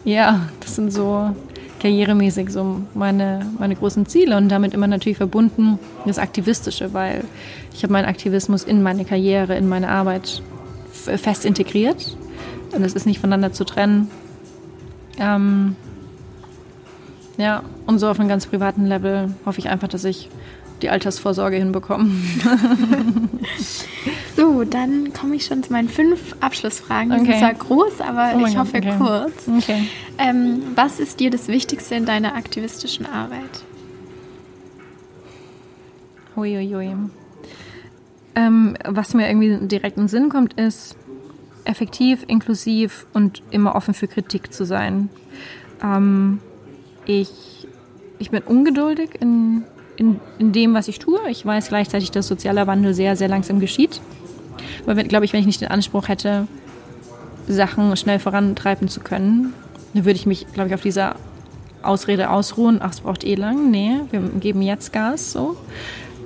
Ja, 0.05 0.49
das 0.61 0.77
sind 0.77 0.93
so 0.93 1.35
karrieremäßig 1.81 2.51
so 2.51 2.81
meine, 2.95 3.47
meine 3.59 3.77
großen 3.77 4.07
Ziele 4.07 4.37
und 4.37 4.49
damit 4.49 4.73
immer 4.73 4.87
natürlich 4.87 5.19
verbunden 5.19 5.79
das 6.07 6.19
Aktivistische, 6.19 6.95
weil 6.95 7.25
ich 7.75 7.83
habe 7.83 7.93
meinen 7.93 8.07
Aktivismus 8.07 8.65
in 8.65 8.83
meine 8.83 9.05
Karriere, 9.05 9.57
in 9.57 9.69
meine 9.69 9.89
Arbeit 9.89 10.43
fest 10.93 11.45
integriert 11.45 12.17
und 12.73 12.83
es 12.83 12.95
ist 12.95 13.07
nicht 13.07 13.21
voneinander 13.21 13.53
zu 13.53 13.65
trennen. 13.65 14.11
Ähm, 15.19 15.77
ja, 17.37 17.63
und 17.87 17.99
so 17.99 18.09
auf 18.09 18.19
einem 18.19 18.29
ganz 18.29 18.47
privaten 18.47 18.87
Level 18.87 19.35
hoffe 19.45 19.59
ich 19.59 19.69
einfach, 19.69 19.89
dass 19.89 20.05
ich 20.05 20.29
die 20.83 20.91
Altersvorsorge 20.91 21.57
hinbekomme. 21.57 22.11
so, 24.37 24.65
dann 24.65 25.13
komme 25.13 25.37
ich 25.37 25.47
schon 25.47 25.63
zu 25.63 25.73
meinen 25.73 25.89
fünf 25.89 26.37
Abschlussfragen. 26.41 27.11
Die 27.11 27.21
okay. 27.21 27.31
sind 27.31 27.39
zwar 27.39 27.55
groß, 27.55 28.01
aber 28.01 28.33
oh 28.37 28.47
ich 28.47 28.59
hoffe 28.59 28.79
okay. 28.79 28.95
kurz. 28.99 29.49
Okay. 29.49 29.89
Ähm, 30.19 30.63
was 30.75 31.01
ist 31.01 31.21
dir 31.21 31.31
das 31.31 31.49
Wichtigste 31.49 31.95
in 31.95 32.05
deiner 32.05 32.35
aktivistischen 32.35 33.07
Arbeit? 33.07 33.41
Huiuiui. 36.37 36.75
Ui, 36.75 36.89
ui. 36.89 36.97
Ähm, 38.35 38.77
was 38.85 39.15
mir 39.15 39.29
irgendwie 39.29 39.67
direkt 39.67 39.97
in 39.97 40.05
den 40.05 40.09
Sinn 40.09 40.29
kommt, 40.29 40.53
ist, 40.55 40.97
effektiv, 41.65 42.25
inklusiv 42.29 43.07
und 43.13 43.43
immer 43.51 43.75
offen 43.75 43.95
für 43.95 44.07
Kritik 44.07 44.53
zu 44.53 44.65
sein. 44.65 45.09
Ähm, 45.83 46.41
ich, 47.07 47.31
ich 48.19 48.31
bin 48.31 48.43
ungeduldig 48.43 49.11
in, 49.21 49.63
in, 49.97 50.21
in 50.39 50.53
dem, 50.53 50.75
was 50.75 50.89
ich 50.89 50.99
tue. 50.99 51.19
Ich 51.31 51.45
weiß 51.45 51.69
gleichzeitig, 51.69 52.11
dass 52.11 52.27
sozialer 52.27 52.67
Wandel 52.67 52.95
sehr, 52.95 53.17
sehr 53.17 53.29
langsam 53.29 53.61
geschieht. 53.61 54.01
Weil, 54.85 55.05
glaube 55.05 55.25
ich, 55.25 55.33
wenn 55.33 55.41
ich 55.41 55.47
nicht 55.47 55.61
den 55.61 55.69
Anspruch 55.69 56.09
hätte, 56.09 56.47
Sachen 57.49 57.97
schnell 57.97 58.19
vorantreiben 58.19 58.89
zu 58.89 59.01
können, 59.01 59.53
dann 59.95 60.05
würde 60.05 60.17
ich 60.17 60.27
mich, 60.27 60.47
glaube 60.53 60.69
ich, 60.69 60.75
auf 60.75 60.83
dieser 60.83 61.17
Ausrede 61.83 62.31
ausruhen, 62.31 62.81
ach, 62.83 62.91
es 62.91 63.01
braucht 63.01 63.25
eh 63.25 63.35
lang. 63.35 63.71
Nee, 63.71 64.01
wir 64.11 64.21
geben 64.41 64.63
jetzt 64.63 64.93
Gas, 64.93 65.33
so. 65.33 65.57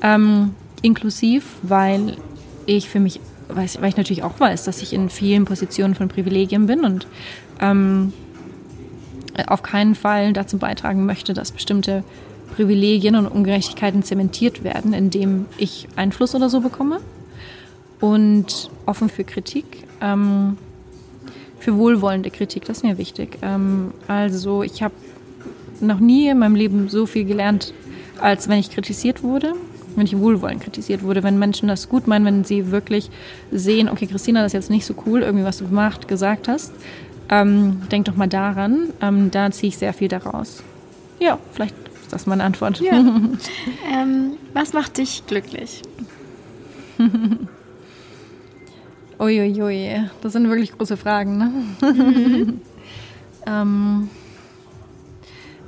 Ähm, 0.02 0.54
inklusiv, 0.82 1.44
weil 1.62 2.16
ich 2.66 2.88
für 2.88 3.00
mich, 3.00 3.20
weil 3.48 3.66
ich, 3.66 3.96
natürlich 3.96 4.22
auch 4.22 4.38
weiß, 4.40 4.64
dass 4.64 4.80
ich 4.80 4.92
in 4.92 5.10
vielen 5.10 5.44
Positionen 5.44 5.94
von 5.94 6.08
Privilegien 6.08 6.66
bin 6.66 6.84
und 6.84 7.06
ähm, 7.60 8.12
auf 9.46 9.62
keinen 9.62 9.94
Fall 9.94 10.32
dazu 10.32 10.58
beitragen 10.58 11.06
möchte, 11.06 11.34
dass 11.34 11.52
bestimmte 11.52 12.04
Privilegien 12.54 13.16
und 13.16 13.26
Ungerechtigkeiten 13.26 14.02
zementiert 14.02 14.64
werden, 14.64 14.92
indem 14.92 15.46
ich 15.56 15.88
Einfluss 15.96 16.34
oder 16.34 16.50
so 16.50 16.60
bekomme. 16.60 17.00
Und 18.00 18.70
offen 18.86 19.08
für 19.08 19.24
Kritik, 19.24 19.84
ähm, 20.00 20.56
für 21.58 21.76
wohlwollende 21.76 22.30
Kritik, 22.30 22.64
das 22.64 22.78
ist 22.78 22.82
mir 22.82 22.96
wichtig. 22.98 23.38
Ähm, 23.42 23.92
also 24.08 24.62
ich 24.62 24.82
habe 24.82 24.94
noch 25.80 26.00
nie 26.00 26.28
in 26.28 26.38
meinem 26.38 26.54
Leben 26.54 26.88
so 26.88 27.06
viel 27.06 27.24
gelernt, 27.24 27.74
als 28.20 28.48
wenn 28.48 28.58
ich 28.58 28.70
kritisiert 28.70 29.22
wurde 29.22 29.54
wenn 29.96 30.06
ich 30.06 30.18
wohlwollend 30.18 30.62
kritisiert 30.62 31.02
wurde, 31.02 31.22
wenn 31.22 31.38
Menschen 31.38 31.68
das 31.68 31.88
gut 31.88 32.06
meinen, 32.06 32.24
wenn 32.24 32.44
sie 32.44 32.70
wirklich 32.70 33.10
sehen, 33.50 33.88
okay, 33.88 34.06
Christina, 34.06 34.42
das 34.42 34.48
ist 34.48 34.54
jetzt 34.54 34.70
nicht 34.70 34.86
so 34.86 34.94
cool, 35.06 35.22
irgendwie 35.22 35.44
was 35.44 35.58
du 35.58 35.66
gemacht, 35.66 36.08
gesagt 36.08 36.48
hast, 36.48 36.72
ähm, 37.30 37.82
denk 37.90 38.04
doch 38.06 38.16
mal 38.16 38.28
daran, 38.28 38.90
ähm, 39.00 39.30
da 39.30 39.50
ziehe 39.50 39.68
ich 39.68 39.78
sehr 39.78 39.92
viel 39.92 40.08
daraus. 40.08 40.62
Ja, 41.18 41.38
vielleicht 41.52 41.74
ist 42.02 42.12
das 42.12 42.26
meine 42.26 42.44
Antwort. 42.44 42.80
Ja. 42.80 42.92
ähm, 43.92 44.32
was 44.52 44.72
macht 44.72 44.98
dich 44.98 45.22
glücklich? 45.26 45.82
Uiuiui, 49.18 50.08
das 50.22 50.32
sind 50.32 50.48
wirklich 50.48 50.76
große 50.76 50.96
Fragen. 50.96 51.38
Ne? 51.38 51.52
Mhm. 51.82 52.60
ähm, 53.46 54.10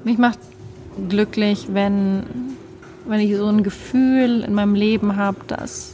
mich 0.04 0.18
macht 0.18 0.40
glücklich, 1.08 1.68
wenn 1.72 2.24
wenn 3.06 3.20
ich 3.20 3.36
so 3.36 3.46
ein 3.46 3.62
Gefühl 3.62 4.42
in 4.42 4.54
meinem 4.54 4.74
Leben 4.74 5.16
habe, 5.16 5.38
dass, 5.46 5.92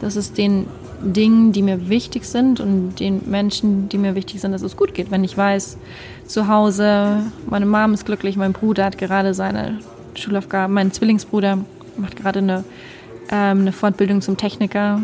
dass 0.00 0.16
es 0.16 0.32
den 0.32 0.66
Dingen, 1.02 1.52
die 1.52 1.62
mir 1.62 1.88
wichtig 1.88 2.24
sind 2.24 2.60
und 2.60 2.96
den 3.00 3.22
Menschen, 3.26 3.88
die 3.88 3.98
mir 3.98 4.14
wichtig 4.14 4.40
sind, 4.40 4.52
dass 4.52 4.62
es 4.62 4.76
gut 4.76 4.94
geht. 4.94 5.10
Wenn 5.10 5.24
ich 5.24 5.36
weiß, 5.36 5.78
zu 6.26 6.48
Hause, 6.48 7.22
meine 7.48 7.66
Mom 7.66 7.94
ist 7.94 8.06
glücklich, 8.06 8.36
mein 8.36 8.52
Bruder 8.52 8.84
hat 8.84 8.98
gerade 8.98 9.34
seine 9.34 9.78
Schulaufgaben, 10.14 10.74
mein 10.74 10.92
Zwillingsbruder 10.92 11.58
macht 11.96 12.16
gerade 12.16 12.40
eine, 12.40 12.64
ähm, 13.30 13.60
eine 13.60 13.72
Fortbildung 13.72 14.20
zum 14.20 14.36
Techniker. 14.36 15.00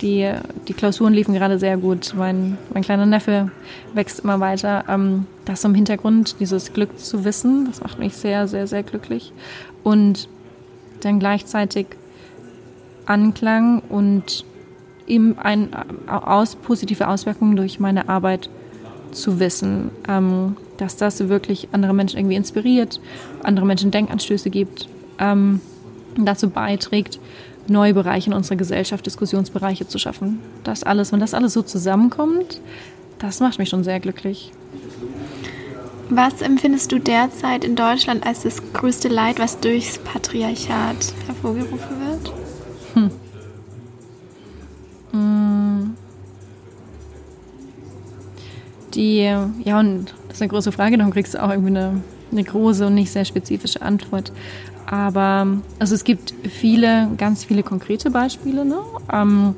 Die, 0.00 0.30
die 0.68 0.74
Klausuren 0.74 1.14
liefen 1.14 1.34
gerade 1.34 1.58
sehr 1.58 1.76
gut. 1.76 2.14
Mein, 2.16 2.58
mein 2.74 2.82
kleiner 2.82 3.06
Neffe 3.06 3.50
wächst 3.94 4.20
immer 4.20 4.40
weiter. 4.40 4.84
Ähm, 4.88 5.26
das 5.44 5.64
im 5.64 5.74
Hintergrund, 5.74 6.36
dieses 6.40 6.72
Glück 6.72 6.98
zu 6.98 7.24
wissen, 7.24 7.66
das 7.66 7.80
macht 7.80 7.98
mich 7.98 8.14
sehr, 8.14 8.46
sehr, 8.48 8.66
sehr 8.66 8.82
glücklich 8.82 9.32
und 9.82 10.28
dann 11.00 11.18
gleichzeitig 11.18 11.86
Anklang 13.06 13.80
und 13.88 14.44
eben 15.06 15.38
ein, 15.38 15.70
aus, 16.06 16.56
positive 16.56 17.08
Auswirkungen 17.08 17.56
durch 17.56 17.80
meine 17.80 18.08
Arbeit 18.08 18.48
zu 19.12 19.40
wissen, 19.40 19.90
ähm, 20.08 20.56
dass 20.78 20.96
das 20.96 21.28
wirklich 21.28 21.68
andere 21.72 21.94
Menschen 21.94 22.18
irgendwie 22.18 22.36
inspiriert, 22.36 23.00
andere 23.42 23.66
Menschen 23.66 23.90
Denkanstöße 23.90 24.50
gibt, 24.50 24.88
ähm, 25.18 25.60
dazu 26.16 26.50
beiträgt, 26.50 27.20
neue 27.68 27.94
Bereiche 27.94 28.30
in 28.30 28.36
unserer 28.36 28.56
Gesellschaft, 28.56 29.06
Diskussionsbereiche 29.06 29.86
zu 29.86 29.98
schaffen. 29.98 30.40
Das 30.64 30.82
alles, 30.82 31.12
wenn 31.12 31.20
das 31.20 31.34
alles 31.34 31.52
so 31.52 31.62
zusammenkommt, 31.62 32.60
das 33.18 33.40
macht 33.40 33.58
mich 33.58 33.68
schon 33.68 33.84
sehr 33.84 34.00
glücklich. 34.00 34.52
Was 36.10 36.42
empfindest 36.42 36.92
du 36.92 36.98
derzeit 36.98 37.64
in 37.64 37.76
Deutschland 37.76 38.26
als 38.26 38.42
das 38.42 38.72
größte 38.72 39.08
Leid, 39.08 39.38
was 39.38 39.60
durchs 39.60 39.98
Patriarchat 39.98 41.14
hervorgerufen 41.26 42.00
wird? 42.00 42.32
Hm. 42.94 43.10
hm. 45.12 45.96
Die, 49.02 49.24
ja, 49.64 49.80
und 49.80 50.14
das 50.28 50.36
ist 50.36 50.42
eine 50.42 50.48
große 50.50 50.70
Frage, 50.70 50.96
darum 50.96 51.12
kriegst 51.12 51.34
du 51.34 51.42
auch 51.42 51.50
irgendwie 51.50 51.70
eine, 51.70 52.02
eine 52.30 52.44
große 52.44 52.86
und 52.86 52.94
nicht 52.94 53.10
sehr 53.10 53.24
spezifische 53.24 53.82
Antwort. 53.82 54.30
Aber 54.86 55.48
also 55.80 55.96
es 55.96 56.04
gibt 56.04 56.32
viele, 56.48 57.08
ganz 57.16 57.44
viele 57.44 57.64
konkrete 57.64 58.12
Beispiele. 58.12 58.64
Ne? 58.64 58.76
Ähm, 59.12 59.56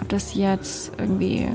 ob 0.00 0.08
das 0.08 0.34
jetzt 0.34 0.92
irgendwie 0.98 1.48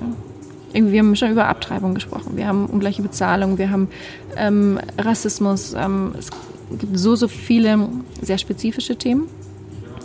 irgendwie, 0.73 0.91
wir 0.91 0.99
haben 0.99 1.15
schon 1.15 1.31
über 1.31 1.47
Abtreibung 1.47 1.93
gesprochen, 1.93 2.35
wir 2.35 2.47
haben 2.47 2.65
ungleiche 2.65 3.01
Bezahlung, 3.01 3.57
wir 3.57 3.71
haben 3.71 3.87
ähm, 4.35 4.77
Rassismus. 4.97 5.73
Ähm, 5.73 6.15
es 6.19 6.29
gibt 6.77 6.99
so, 6.99 7.15
so 7.15 7.29
viele 7.29 7.87
sehr 8.21 8.37
spezifische 8.37 8.97
Themen. 8.97 9.29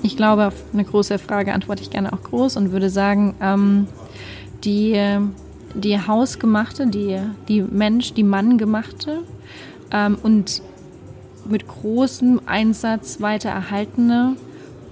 Ich 0.04 0.16
glaube, 0.16 0.46
auf 0.46 0.54
eine 0.72 0.84
große 0.84 1.18
Frage 1.18 1.54
antworte 1.54 1.82
ich 1.82 1.90
gerne 1.90 2.12
auch 2.12 2.22
groß 2.22 2.56
und 2.56 2.70
würde 2.70 2.88
sagen, 2.88 3.34
ähm, 3.42 3.88
die, 4.62 4.96
die 5.74 5.98
hausgemachte, 5.98 6.86
die, 6.86 7.18
die 7.48 7.62
Mensch, 7.62 8.14
die 8.14 8.22
Mann 8.22 8.58
gemachte 8.58 9.22
ähm, 9.92 10.18
und 10.22 10.62
mit 11.48 11.66
großem 11.66 12.40
Einsatz 12.46 13.20
weiter 13.20 13.50
erhaltene 13.50 14.36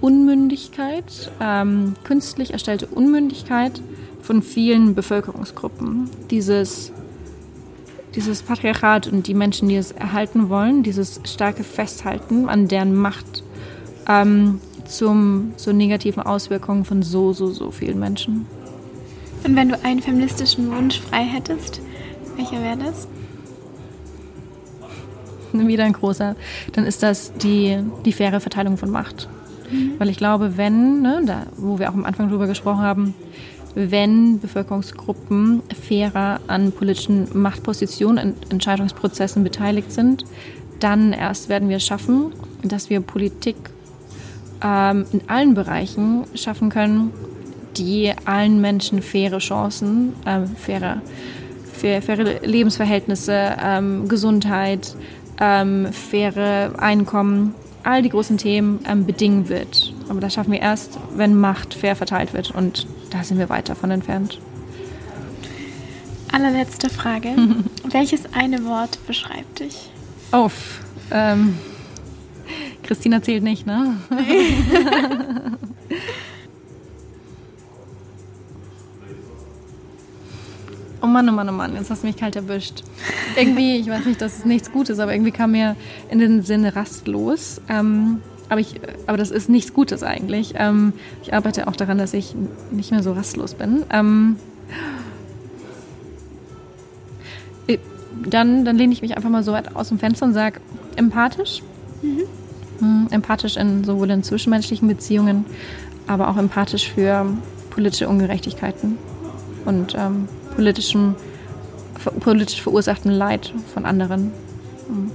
Unmündigkeit, 0.01 1.31
ähm, 1.41 1.95
künstlich 2.03 2.53
erstellte 2.53 2.87
Unmündigkeit 2.87 3.81
von 4.21 4.41
vielen 4.41 4.95
Bevölkerungsgruppen. 4.95 6.09
Dieses, 6.31 6.91
dieses 8.15 8.41
Patriarchat 8.41 9.07
und 9.07 9.27
die 9.27 9.33
Menschen, 9.33 9.67
die 9.69 9.75
es 9.75 9.91
erhalten 9.91 10.49
wollen, 10.49 10.83
dieses 10.83 11.19
starke 11.25 11.63
Festhalten 11.63 12.47
an 12.47 12.67
deren 12.67 12.95
Macht 12.95 13.43
ähm, 14.07 14.61
zum, 14.85 15.53
zur 15.57 15.73
negativen 15.73 16.23
Auswirkungen 16.23 16.85
von 16.85 17.03
so, 17.03 17.33
so, 17.33 17.47
so 17.47 17.71
vielen 17.71 17.99
Menschen. 17.99 18.45
Und 19.43 19.55
wenn 19.55 19.69
du 19.69 19.83
einen 19.83 20.01
feministischen 20.01 20.71
Wunsch 20.71 20.99
frei 20.99 21.23
hättest, 21.23 21.81
welcher 22.35 22.61
wäre 22.61 22.77
das? 22.77 23.07
Wieder 25.67 25.85
ein 25.85 25.93
großer. 25.93 26.35
Dann 26.73 26.85
ist 26.85 27.03
das 27.03 27.33
die, 27.33 27.79
die 28.05 28.13
faire 28.13 28.39
Verteilung 28.39 28.77
von 28.77 28.91
Macht. 28.91 29.27
Mhm. 29.71 29.93
Weil 29.97 30.09
ich 30.09 30.17
glaube, 30.17 30.57
wenn, 30.57 31.01
ne, 31.01 31.21
da, 31.25 31.47
wo 31.57 31.79
wir 31.79 31.89
auch 31.89 31.93
am 31.93 32.05
Anfang 32.05 32.29
drüber 32.29 32.47
gesprochen 32.47 32.81
haben, 32.81 33.13
wenn 33.75 34.39
Bevölkerungsgruppen 34.39 35.61
fairer 35.79 36.39
an 36.47 36.71
politischen 36.71 37.27
Machtpositionen, 37.33 38.33
und 38.33 38.51
Entscheidungsprozessen 38.51 39.43
beteiligt 39.43 39.91
sind, 39.91 40.25
dann 40.79 41.13
erst 41.13 41.49
werden 41.49 41.69
wir 41.69 41.77
es 41.77 41.85
schaffen, 41.85 42.31
dass 42.63 42.89
wir 42.89 43.01
Politik 43.01 43.55
ähm, 44.63 45.05
in 45.11 45.21
allen 45.27 45.53
Bereichen 45.53 46.23
schaffen 46.35 46.69
können, 46.69 47.11
die 47.79 48.13
allen 48.25 48.61
Menschen 48.61 49.01
faire 49.01 49.39
Chancen, 49.39 50.13
äh, 50.25 50.45
faire, 50.57 51.01
faire, 51.73 52.01
faire 52.01 52.45
Lebensverhältnisse, 52.45 53.55
ähm, 53.63 54.07
Gesundheit, 54.07 54.95
ähm, 55.39 55.87
faire 55.91 56.73
Einkommen, 56.77 57.55
all 57.83 58.01
die 58.01 58.09
großen 58.09 58.37
Themen 58.37 58.79
ähm, 58.87 59.05
bedingen 59.05 59.49
wird. 59.49 59.93
Aber 60.09 60.19
das 60.19 60.33
schaffen 60.33 60.51
wir 60.51 60.59
erst, 60.59 60.99
wenn 61.15 61.39
Macht 61.39 61.73
fair 61.73 61.95
verteilt 61.95 62.33
wird. 62.33 62.51
Und 62.51 62.85
da 63.09 63.23
sind 63.23 63.39
wir 63.39 63.49
weit 63.49 63.69
davon 63.69 63.91
entfernt. 63.91 64.39
Allerletzte 66.31 66.89
Frage. 66.89 67.29
Welches 67.89 68.33
eine 68.33 68.65
Wort 68.65 68.99
beschreibt 69.07 69.61
dich? 69.61 69.89
Auf. 70.31 70.81
Ähm, 71.11 71.57
Christina 72.83 73.21
zählt 73.21 73.43
nicht, 73.43 73.65
ne? 73.65 73.97
Nee. 74.09 74.57
Mann, 81.09 81.27
oh 81.29 81.31
Mann, 81.31 81.49
oh 81.49 81.53
Mann, 81.53 81.75
jetzt 81.75 81.89
hast 81.89 82.03
du 82.03 82.07
mich 82.07 82.17
kalt 82.17 82.35
erwischt. 82.35 82.83
Irgendwie, 83.35 83.77
ich 83.77 83.87
weiß 83.87 84.05
nicht, 84.05 84.21
dass 84.21 84.39
es 84.39 84.45
nichts 84.45 84.71
Gutes, 84.71 84.99
aber 84.99 85.13
irgendwie 85.13 85.31
kam 85.31 85.51
mir 85.51 85.75
in 86.09 86.19
den 86.19 86.41
Sinn 86.41 86.65
rastlos. 86.65 87.61
Ähm, 87.69 88.21
aber, 88.49 88.61
ich, 88.61 88.79
aber 89.07 89.17
das 89.17 89.31
ist 89.31 89.49
nichts 89.49 89.73
Gutes 89.73 90.03
eigentlich. 90.03 90.53
Ähm, 90.55 90.93
ich 91.21 91.33
arbeite 91.33 91.67
auch 91.67 91.75
daran, 91.75 91.97
dass 91.97 92.13
ich 92.13 92.35
nicht 92.71 92.91
mehr 92.91 93.03
so 93.03 93.13
rastlos 93.13 93.53
bin. 93.53 93.83
Ähm, 93.91 94.37
äh, 97.67 97.77
dann, 98.27 98.65
dann 98.65 98.75
lehne 98.75 98.93
ich 98.93 99.01
mich 99.01 99.15
einfach 99.15 99.29
mal 99.29 99.43
so 99.43 99.51
weit 99.51 99.75
aus 99.75 99.89
dem 99.89 99.99
Fenster 99.99 100.25
und 100.25 100.33
sage 100.33 100.61
empathisch. 100.95 101.61
Mhm. 102.01 102.21
Hm, 102.79 103.07
empathisch 103.11 103.57
in 103.57 103.83
sowohl 103.83 104.09
in 104.09 104.23
zwischenmenschlichen 104.23 104.87
Beziehungen, 104.87 105.45
aber 106.07 106.29
auch 106.29 106.37
empathisch 106.37 106.89
für 106.89 107.25
politische 107.69 108.07
Ungerechtigkeiten 108.07 108.97
und 109.65 109.95
ähm, 109.97 110.27
politischem, 110.59 111.15
politisch 112.19 112.61
verursachten 112.61 113.13
Leid 113.13 113.53
von 113.73 113.85
anderen. 113.85 114.33
Mhm. 114.89 115.11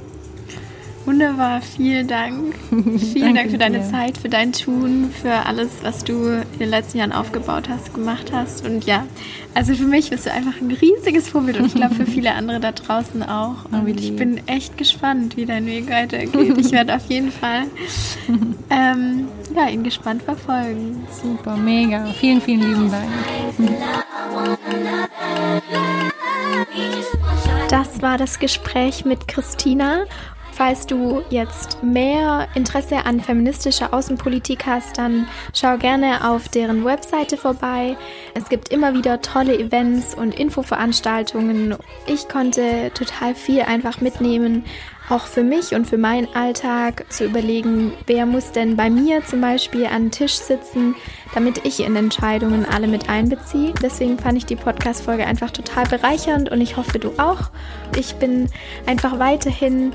Wunderbar, 1.07 1.61
vielen 1.61 2.09
Dank. 2.09 2.55
vielen 2.99 3.35
Dank 3.35 3.51
für 3.51 3.59
deine 3.59 3.81
dir. 3.81 3.91
Zeit, 3.91 4.17
für 4.17 4.31
dein 4.31 4.53
Tun, 4.53 5.11
für 5.11 5.33
alles, 5.47 5.71
was 5.83 6.03
du 6.03 6.15
in 6.15 6.59
den 6.59 6.71
letzten 6.71 6.99
Jahren 6.99 7.13
aufgebaut 7.13 7.69
hast, 7.69 7.93
gemacht 7.93 8.33
hast. 8.33 8.65
Und 8.65 8.87
ja, 8.87 9.07
also 9.53 9.75
für 9.75 9.85
mich 9.85 10.09
bist 10.09 10.25
du 10.25 10.33
einfach 10.33 10.59
ein 10.63 10.71
riesiges 10.71 11.29
Vorbild 11.29 11.59
und 11.59 11.67
ich 11.67 11.75
glaube 11.75 11.95
für 11.95 12.07
viele 12.11 12.33
andere 12.35 12.59
da 12.59 12.73
draußen 12.73 13.23
auch. 13.23 13.67
Und 13.71 14.01
ich 14.01 14.17
bin 14.17 14.41
echt 14.49 14.79
gespannt, 14.79 15.37
wie 15.37 15.45
dein 15.45 15.67
Weg 15.67 15.91
weitergeht. 15.91 16.57
Ich 16.57 16.73
werde 16.73 16.97
auf 16.97 17.05
jeden 17.11 17.31
Fall 17.31 17.65
ähm, 18.71 19.29
ja, 19.55 19.69
ihn 19.69 19.85
gespannt 19.85 20.23
verfolgen. 20.23 21.07
Super, 21.23 21.57
mega. 21.57 22.07
Vielen, 22.19 22.41
vielen 22.41 22.61
lieben 22.61 22.91
Dank. 22.91 23.11
Das 27.69 28.01
war 28.01 28.17
das 28.19 28.39
Gespräch 28.39 29.05
mit 29.05 29.29
Christina 29.29 30.05
Falls 30.57 30.87
du 30.87 31.23
jetzt 31.31 31.83
mehr 31.83 32.47
Interesse 32.55 33.05
an 33.07 33.19
feministischer 33.19 33.93
Außenpolitik 33.93 34.67
hast, 34.67 34.99
dann 34.99 35.27
schau 35.53 35.77
gerne 35.79 36.31
auf 36.31 36.49
deren 36.49 36.85
Webseite 36.85 37.37
vorbei. 37.37 37.97
Es 38.35 38.49
gibt 38.49 38.69
immer 38.69 38.95
wieder 38.95 39.21
tolle 39.21 39.59
Events 39.59 40.15
und 40.15 40.39
Infoveranstaltungen. 40.39 41.75
Ich 42.07 42.29
konnte 42.29 42.93
total 42.95 43.35
viel 43.35 43.63
einfach 43.63 44.01
mitnehmen, 44.01 44.65
auch 45.11 45.27
für 45.27 45.43
mich 45.43 45.75
und 45.75 45.87
für 45.87 45.99
meinen 45.99 46.35
Alltag 46.35 47.05
zu 47.11 47.25
überlegen, 47.25 47.93
wer 48.07 48.27
muss 48.27 48.53
denn 48.53 48.77
bei 48.77 48.89
mir 48.89 49.25
zum 49.25 49.41
Beispiel 49.41 49.87
an 49.87 50.05
den 50.05 50.11
Tisch 50.11 50.35
sitzen, 50.35 50.95
damit 51.35 51.65
ich 51.65 51.81
in 51.81 51.95
Entscheidungen 51.97 52.65
alle 52.65 52.89
mit 52.89 53.09
einbeziehe. 53.09 53.75
Deswegen 53.83 54.19
fand 54.19 54.39
ich 54.39 54.47
die 54.47 54.57
Podcast-Folge 54.57 55.27
einfach 55.27 55.51
total 55.51 55.85
bereichernd 55.85 56.51
und 56.51 56.61
ich 56.61 56.77
hoffe, 56.77 56.99
du 56.99 57.11
auch. 57.19 57.51
Ich 57.97 58.15
bin 58.15 58.49
einfach 58.87 59.19
weiterhin 59.19 59.93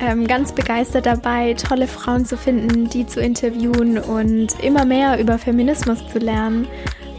ähm, 0.00 0.26
ganz 0.26 0.52
begeistert 0.52 1.06
dabei, 1.06 1.54
tolle 1.54 1.86
Frauen 1.86 2.24
zu 2.24 2.36
finden, 2.36 2.88
die 2.88 3.06
zu 3.06 3.20
interviewen 3.20 3.98
und 3.98 4.58
immer 4.62 4.84
mehr 4.84 5.20
über 5.20 5.38
Feminismus 5.38 6.06
zu 6.08 6.18
lernen. 6.18 6.66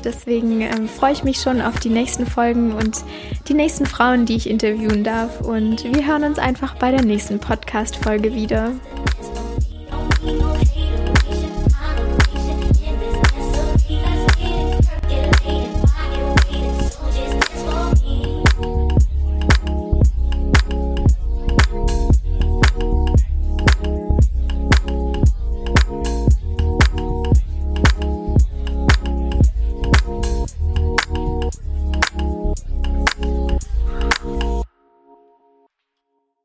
Deswegen 0.04 0.62
ähm, 0.62 0.88
freue 0.88 1.14
ich 1.14 1.24
mich 1.24 1.42
schon 1.42 1.62
auf 1.62 1.80
die 1.80 1.90
nächsten 1.90 2.26
Folgen 2.26 2.74
und 2.74 3.04
die 3.48 3.54
nächsten 3.54 3.86
Frauen, 3.86 4.26
die 4.26 4.36
ich 4.36 4.50
interviewen 4.50 5.04
darf. 5.04 5.42
Und 5.42 5.84
wir 5.84 6.06
hören 6.06 6.24
uns 6.24 6.40
einfach 6.40 6.76
bei 6.76 6.92
der 6.92 7.02
nächsten 7.02 7.40
Podcast-Folge 7.40 8.34
wieder. 8.34 8.72